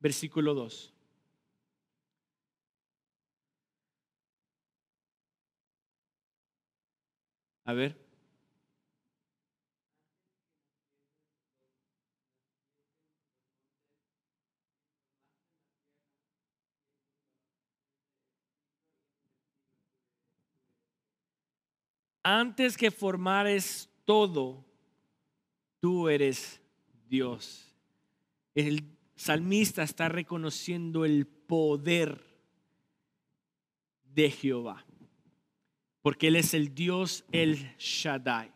versículo 0.00 0.54
2? 0.54 0.94
A 7.66 7.74
ver. 7.74 8.05
Antes 22.28 22.76
que 22.76 22.90
formares 22.90 23.88
todo, 24.04 24.64
tú 25.78 26.08
eres 26.08 26.60
Dios. 27.08 27.72
El 28.52 28.82
salmista 29.14 29.84
está 29.84 30.08
reconociendo 30.08 31.04
el 31.04 31.28
poder 31.28 32.20
de 34.12 34.28
Jehová, 34.32 34.84
porque 36.02 36.26
Él 36.26 36.34
es 36.34 36.52
el 36.52 36.74
Dios, 36.74 37.24
el 37.30 37.76
Shaddai, 37.78 38.50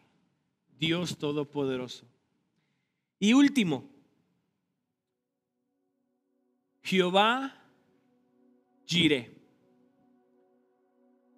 Dios 0.77 1.17
Todopoderoso. 1.17 2.09
Y 3.21 3.35
último, 3.35 3.89
Jehová 6.83 7.57
Jire. 8.85 9.31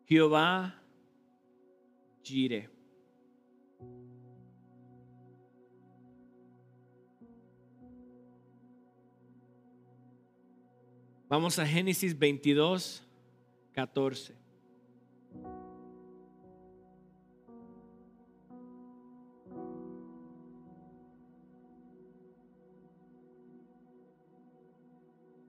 Jehová 0.06 0.81
Jire. 2.22 2.70
Vamos 11.28 11.58
a 11.58 11.66
Génesis 11.66 12.18
22, 12.18 13.02
14. 13.72 14.35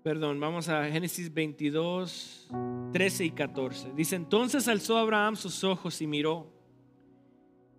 Perdón, 0.04 0.40
vamos 0.40 0.68
a 0.70 0.86
Génesis 0.90 1.34
22, 1.34 2.50
13 2.92 3.26
y 3.26 3.32
14. 3.32 3.94
Dice, 3.94 4.16
entonces 4.18 4.68
alzó 4.68 4.98
Abraham 4.98 5.36
sus 5.36 5.64
ojos 5.64 6.02
y 6.02 6.08
miró. 6.08 6.63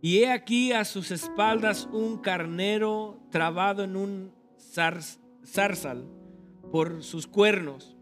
Y 0.05 0.19
he 0.19 0.31
aquí 0.31 0.71
a 0.71 0.85
sus 0.85 1.11
espaldas 1.11 1.89
un 1.91 2.19
carnero 2.19 3.19
trabado 3.31 3.85
en 3.85 3.97
un 3.97 4.35
zarzal 5.43 6.07
por 6.71 7.03
sus 7.03 7.27
cuernos. 7.27 7.97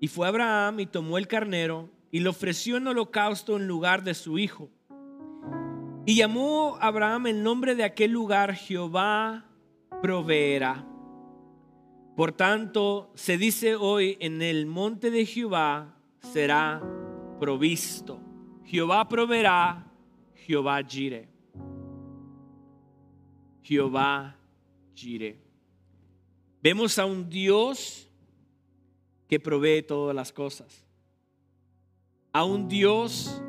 Y 0.00 0.08
fue 0.08 0.28
Abraham 0.28 0.80
y 0.80 0.86
tomó 0.86 1.16
el 1.16 1.28
carnero 1.28 1.88
y 2.10 2.20
lo 2.20 2.28
ofreció 2.28 2.76
en 2.76 2.88
holocausto 2.88 3.56
en 3.56 3.66
lugar 3.66 4.04
de 4.04 4.12
su 4.12 4.38
hijo. 4.38 4.68
Y 6.04 6.16
llamó 6.16 6.76
Abraham 6.78 7.28
el 7.28 7.42
nombre 7.42 7.74
de 7.74 7.84
aquel 7.84 8.10
lugar 8.10 8.54
Jehová 8.54 9.46
proveerá. 10.02 10.86
Por 12.18 12.32
tanto, 12.32 13.12
se 13.14 13.38
dice 13.38 13.76
hoy 13.76 14.18
en 14.20 14.42
el 14.42 14.66
monte 14.66 15.10
de 15.10 15.24
Jehová 15.24 15.96
será 16.20 16.82
provisto. 17.40 18.20
Jehová 18.66 19.08
proveerá, 19.08 19.86
Jehová 20.34 20.82
gire. 20.86 21.29
Jehová 23.70 24.34
gire. 24.96 25.38
Vemos 26.60 26.98
a 26.98 27.06
un 27.06 27.30
Dios 27.30 28.10
que 29.28 29.38
provee 29.38 29.84
todas 29.86 30.12
las 30.12 30.32
cosas. 30.32 30.84
A 32.32 32.42
un 32.42 32.66
Dios 32.66 33.40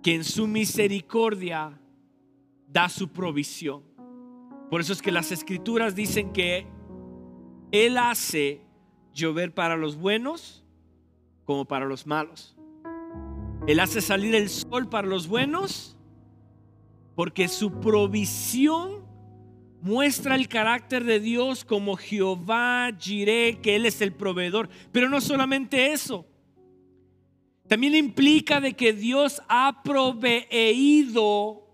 que 0.00 0.14
en 0.14 0.22
su 0.22 0.46
misericordia 0.46 1.76
da 2.68 2.88
su 2.88 3.08
provisión. 3.08 3.82
Por 4.70 4.80
eso 4.80 4.92
es 4.92 5.02
que 5.02 5.10
las 5.10 5.32
escrituras 5.32 5.96
dicen 5.96 6.32
que 6.32 6.64
Él 7.72 7.98
hace 7.98 8.62
llover 9.12 9.52
para 9.52 9.76
los 9.76 9.96
buenos 9.96 10.64
como 11.44 11.64
para 11.64 11.84
los 11.84 12.06
malos. 12.06 12.56
Él 13.66 13.80
hace 13.80 14.00
salir 14.00 14.36
el 14.36 14.48
sol 14.48 14.88
para 14.88 15.08
los 15.08 15.26
buenos 15.26 15.97
porque 17.18 17.48
su 17.48 17.80
provisión 17.80 19.04
muestra 19.82 20.36
el 20.36 20.46
carácter 20.46 21.02
de 21.02 21.18
Dios 21.18 21.64
como 21.64 21.96
Jehová 21.96 22.92
Jireh, 22.96 23.58
que 23.60 23.74
Él 23.74 23.86
es 23.86 24.00
el 24.00 24.12
proveedor. 24.12 24.68
Pero 24.92 25.08
no 25.08 25.20
solamente 25.20 25.90
eso. 25.92 26.24
También 27.66 27.96
implica 27.96 28.60
de 28.60 28.74
que 28.74 28.92
Dios 28.92 29.42
ha 29.48 29.82
proveído 29.82 31.66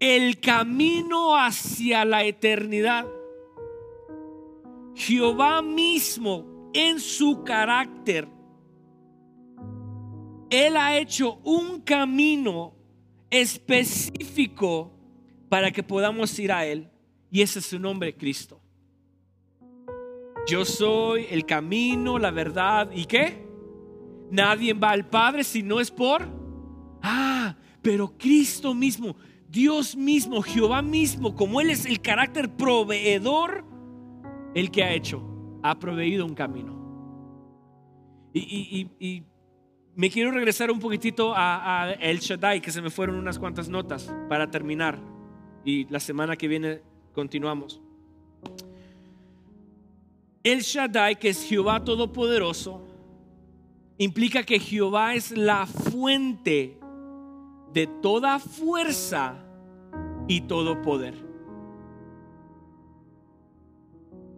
el 0.00 0.40
camino 0.40 1.36
hacia 1.36 2.06
la 2.06 2.24
eternidad. 2.24 3.06
Jehová 4.94 5.60
mismo 5.60 6.70
en 6.72 6.98
su 6.98 7.44
carácter, 7.44 8.26
Él 10.48 10.78
ha 10.78 10.96
hecho 10.96 11.40
un 11.44 11.82
camino 11.82 12.83
específico 13.34 14.92
para 15.48 15.70
que 15.70 15.82
podamos 15.82 16.38
ir 16.38 16.52
a 16.52 16.64
Él. 16.64 16.88
Y 17.30 17.42
ese 17.42 17.58
es 17.58 17.66
su 17.66 17.78
nombre, 17.78 18.14
Cristo. 18.14 18.60
Yo 20.46 20.64
soy 20.64 21.26
el 21.30 21.46
camino, 21.46 22.18
la 22.18 22.30
verdad 22.30 22.90
y 22.94 23.06
qué. 23.06 23.44
Nadie 24.30 24.74
va 24.74 24.90
al 24.90 25.08
Padre 25.08 25.44
si 25.44 25.62
no 25.62 25.80
es 25.80 25.90
por... 25.90 26.28
Ah, 27.02 27.56
pero 27.82 28.16
Cristo 28.16 28.72
mismo, 28.72 29.16
Dios 29.48 29.94
mismo, 29.94 30.40
Jehová 30.40 30.80
mismo, 30.80 31.34
como 31.34 31.60
Él 31.60 31.70
es 31.70 31.84
el 31.84 32.00
carácter 32.00 32.56
proveedor, 32.56 33.64
el 34.54 34.70
que 34.70 34.82
ha 34.82 34.92
hecho, 34.92 35.22
ha 35.62 35.78
proveído 35.78 36.24
un 36.24 36.34
camino. 36.34 36.74
Y, 38.32 39.22
me 39.96 40.10
quiero 40.10 40.30
regresar 40.32 40.70
un 40.70 40.80
poquitito 40.80 41.32
a, 41.36 41.92
El 42.00 42.18
Shaddai, 42.18 42.60
que 42.60 42.72
se 42.72 42.82
me 42.82 42.90
fueron 42.90 43.16
unas 43.16 43.38
cuantas 43.38 43.68
notas 43.68 44.12
para 44.28 44.50
terminar 44.50 44.98
y 45.64 45.86
la 45.88 46.00
semana 46.00 46.36
que 46.36 46.48
viene 46.48 46.82
continuamos. 47.12 47.80
El 50.42 50.60
Shaddai, 50.60 51.18
que 51.18 51.30
es 51.30 51.44
Jehová 51.44 51.84
Todopoderoso, 51.84 52.82
implica 53.98 54.42
que 54.42 54.58
Jehová 54.58 55.14
es 55.14 55.30
la 55.30 55.66
fuente 55.66 56.78
de 57.72 57.86
toda 57.86 58.38
fuerza 58.38 59.44
y 60.26 60.42
todo 60.42 60.82
poder. 60.82 61.14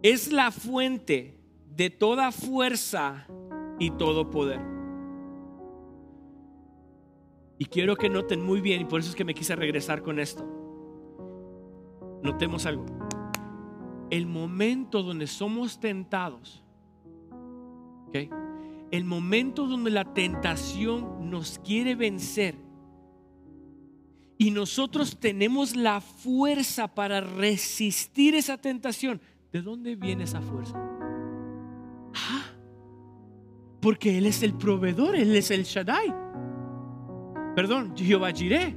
Es 0.03 0.31
la 0.31 0.51
fuente 0.51 1.39
de 1.75 1.89
toda 1.89 2.31
fuerza 2.31 3.25
y 3.79 3.91
todo 3.91 4.29
poder. 4.29 4.76
Y 7.57 7.65
quiero 7.65 7.95
que 7.95 8.09
noten 8.09 8.41
muy 8.41 8.61
bien, 8.61 8.81
y 8.81 8.85
por 8.85 8.99
eso 8.99 9.09
es 9.09 9.15
que 9.15 9.25
me 9.25 9.33
quise 9.33 9.55
regresar 9.55 10.01
con 10.01 10.19
esto 10.19 10.45
notemos 12.21 12.65
algo. 12.65 12.85
El 14.09 14.25
momento 14.25 15.03
donde 15.03 15.27
somos 15.27 15.79
tentados, 15.79 16.63
el 18.89 19.03
momento 19.03 19.67
donde 19.67 19.91
la 19.91 20.13
tentación 20.13 21.29
nos 21.29 21.59
quiere 21.59 21.93
vencer 21.93 22.55
y 24.37 24.51
nosotros 24.51 25.19
tenemos 25.19 25.75
la 25.75 25.99
fuerza 25.99 26.87
para 26.87 27.21
resistir 27.21 28.33
esa 28.33 28.57
tentación, 28.57 29.19
¿de 29.51 29.61
dónde 29.61 29.95
viene 29.95 30.23
esa 30.23 30.41
fuerza? 30.41 30.77
Ah, 32.13 32.45
porque 33.81 34.17
Él 34.17 34.25
es 34.25 34.41
el 34.41 34.53
proveedor, 34.53 35.15
Él 35.15 35.35
es 35.35 35.51
el 35.51 35.63
Shaddai. 35.63 36.26
Perdón, 37.57 37.97
Jehová 37.97 38.31
Jireh. 38.31 38.75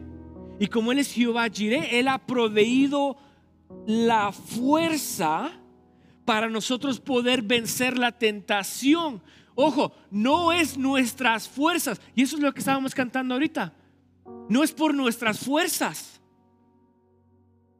Y 0.59 0.67
como 0.69 0.91
Él 0.91 1.01
es 1.01 1.13
Jehová 1.13 1.51
Jireh, 1.51 1.99
Él 1.99 2.09
ha 2.09 2.17
proveído 2.17 3.19
la 3.87 4.33
fuerza 4.33 5.53
para 6.25 6.49
nosotros 6.49 6.99
poder 6.99 7.43
vencer 7.43 7.99
la 7.99 8.11
tentación. 8.11 9.23
Ojo, 9.55 9.93
no 10.11 10.51
es 10.51 10.79
nuestras 10.79 11.47
fuerzas. 11.47 12.01
Y 12.15 12.23
eso 12.23 12.37
es 12.37 12.43
lo 12.43 12.55
que 12.55 12.61
estábamos 12.61 12.95
cantando 12.95 13.35
ahorita. 13.35 13.75
No 14.49 14.65
es 14.65 14.73
por 14.73 14.95
nuestras 14.95 15.41
fuerzas. 15.41 16.19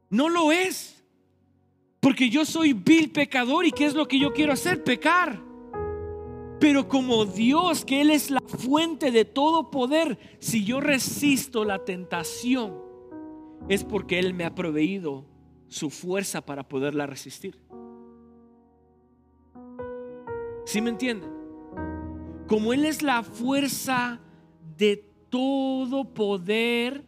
No 0.07 0.29
lo 0.29 0.51
es. 0.51 1.03
Porque 1.99 2.29
yo 2.29 2.45
soy 2.45 2.73
vil 2.73 3.09
pecador 3.09 3.65
y 3.65 3.71
¿qué 3.71 3.85
es 3.85 3.95
lo 3.95 4.07
que 4.07 4.19
yo 4.19 4.33
quiero 4.33 4.53
hacer? 4.53 4.83
Pecar. 4.83 5.50
Pero 6.61 6.87
como 6.87 7.25
Dios, 7.25 7.83
que 7.83 8.01
Él 8.01 8.11
es 8.11 8.29
la 8.29 8.39
fuente 8.39 9.09
de 9.09 9.25
todo 9.25 9.71
poder, 9.71 10.19
si 10.37 10.63
yo 10.63 10.79
resisto 10.79 11.65
la 11.65 11.83
tentación, 11.83 12.77
es 13.67 13.83
porque 13.83 14.19
Él 14.19 14.35
me 14.35 14.45
ha 14.45 14.53
proveído 14.53 15.25
su 15.69 15.89
fuerza 15.89 16.45
para 16.45 16.69
poderla 16.69 17.07
resistir. 17.07 17.59
¿Sí 20.65 20.81
me 20.81 20.91
entienden? 20.91 21.31
Como 22.47 22.73
Él 22.73 22.85
es 22.85 23.01
la 23.01 23.23
fuerza 23.23 24.21
de 24.77 25.03
todo 25.31 26.13
poder, 26.13 27.03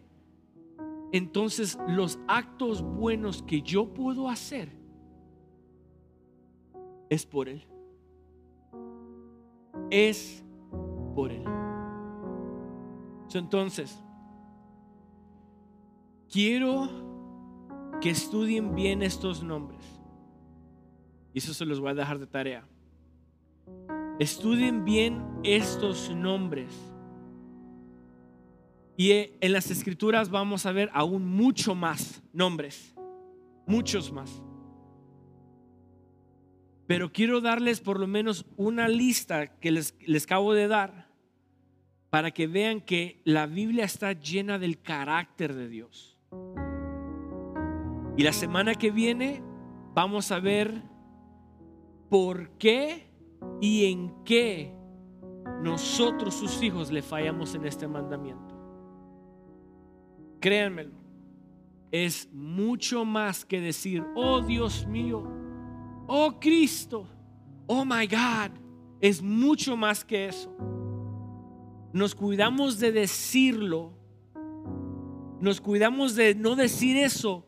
entonces 1.11 1.77
los 1.87 2.17
actos 2.27 2.81
buenos 2.81 3.43
que 3.43 3.61
yo 3.61 3.93
puedo 3.93 4.29
hacer 4.29 4.69
es 7.11 7.23
por 7.27 7.49
Él. 7.49 7.67
Es 9.89 10.43
por 11.15 11.31
Él. 11.31 11.43
Entonces, 13.33 13.99
quiero 16.31 16.89
que 18.01 18.09
estudien 18.09 18.75
bien 18.75 19.01
estos 19.01 19.43
nombres. 19.43 19.81
Y 21.33 21.39
eso 21.39 21.53
se 21.53 21.65
los 21.65 21.79
voy 21.79 21.91
a 21.91 21.93
dejar 21.95 22.19
de 22.19 22.27
tarea. 22.27 22.67
Estudien 24.19 24.85
bien 24.85 25.23
estos 25.43 26.11
nombres. 26.13 26.69
Y 28.95 29.11
en 29.11 29.51
las 29.51 29.71
escrituras 29.71 30.29
vamos 30.29 30.65
a 30.67 30.71
ver 30.71 30.89
aún 30.93 31.25
mucho 31.25 31.73
más 31.73 32.21
nombres, 32.31 32.93
muchos 33.65 34.11
más. 34.11 34.43
Pero 36.93 37.11
quiero 37.11 37.41
darles 37.41 37.81
por 37.81 37.99
lo 37.99 38.05
menos 38.05 38.45
una 38.55 38.87
lista 38.87 39.47
que 39.47 39.71
les, 39.71 39.95
les 40.05 40.25
acabo 40.25 40.53
de 40.53 40.67
dar 40.67 41.09
para 42.11 42.29
que 42.29 42.45
vean 42.45 42.81
que 42.81 43.19
la 43.23 43.47
Biblia 43.47 43.83
está 43.83 44.13
llena 44.13 44.59
del 44.59 44.79
carácter 44.79 45.55
de 45.55 45.69
Dios. 45.69 46.19
Y 48.15 48.21
la 48.21 48.31
semana 48.31 48.75
que 48.75 48.91
viene 48.91 49.41
vamos 49.95 50.31
a 50.31 50.39
ver 50.39 50.83
por 52.11 52.51
qué 52.59 53.09
y 53.59 53.91
en 53.91 54.23
qué 54.23 54.75
nosotros 55.63 56.35
sus 56.35 56.61
hijos 56.61 56.91
le 56.91 57.01
fallamos 57.01 57.55
en 57.55 57.65
este 57.65 57.87
mandamiento. 57.87 58.55
Créanmelo, 60.39 60.93
es 61.91 62.31
mucho 62.31 63.03
más 63.03 63.45
que 63.45 63.61
decir, 63.61 64.05
oh 64.13 64.41
Dios 64.41 64.85
mío, 64.85 65.42
oh 66.07 66.39
Cristo, 66.39 67.07
oh 67.67 67.85
my 67.85 68.07
God. 68.07 68.51
Es 68.99 69.21
mucho 69.21 69.75
más 69.75 70.05
que 70.05 70.27
eso. 70.27 70.55
Nos 71.91 72.15
cuidamos 72.15 72.79
de 72.79 72.91
decirlo, 72.91 73.93
nos 75.39 75.59
cuidamos 75.59 76.15
de 76.15 76.33
no 76.35 76.55
decir 76.55 76.97
eso, 76.97 77.45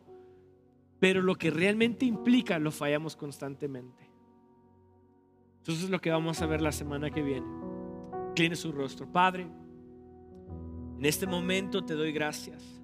pero 1.00 1.22
lo 1.22 1.36
que 1.36 1.50
realmente 1.50 2.06
implica 2.06 2.60
lo 2.60 2.72
fallamos 2.72 3.16
constantemente. 3.16 4.10
Entonces 5.60 5.86
es 5.86 5.90
lo 5.90 6.00
que 6.00 6.12
vamos 6.12 6.42
a 6.42 6.46
ver 6.46 6.62
la 6.62 6.72
semana 6.72 7.10
que 7.10 7.24
viene. 7.24 7.48
Incline 8.30 8.56
su 8.56 8.72
rostro. 8.72 9.12
Padre, 9.12 9.48
en 11.00 11.06
este 11.06 11.26
momento 11.26 11.84
te 11.84 11.94
doy 11.94 12.12
gracias 12.12 12.75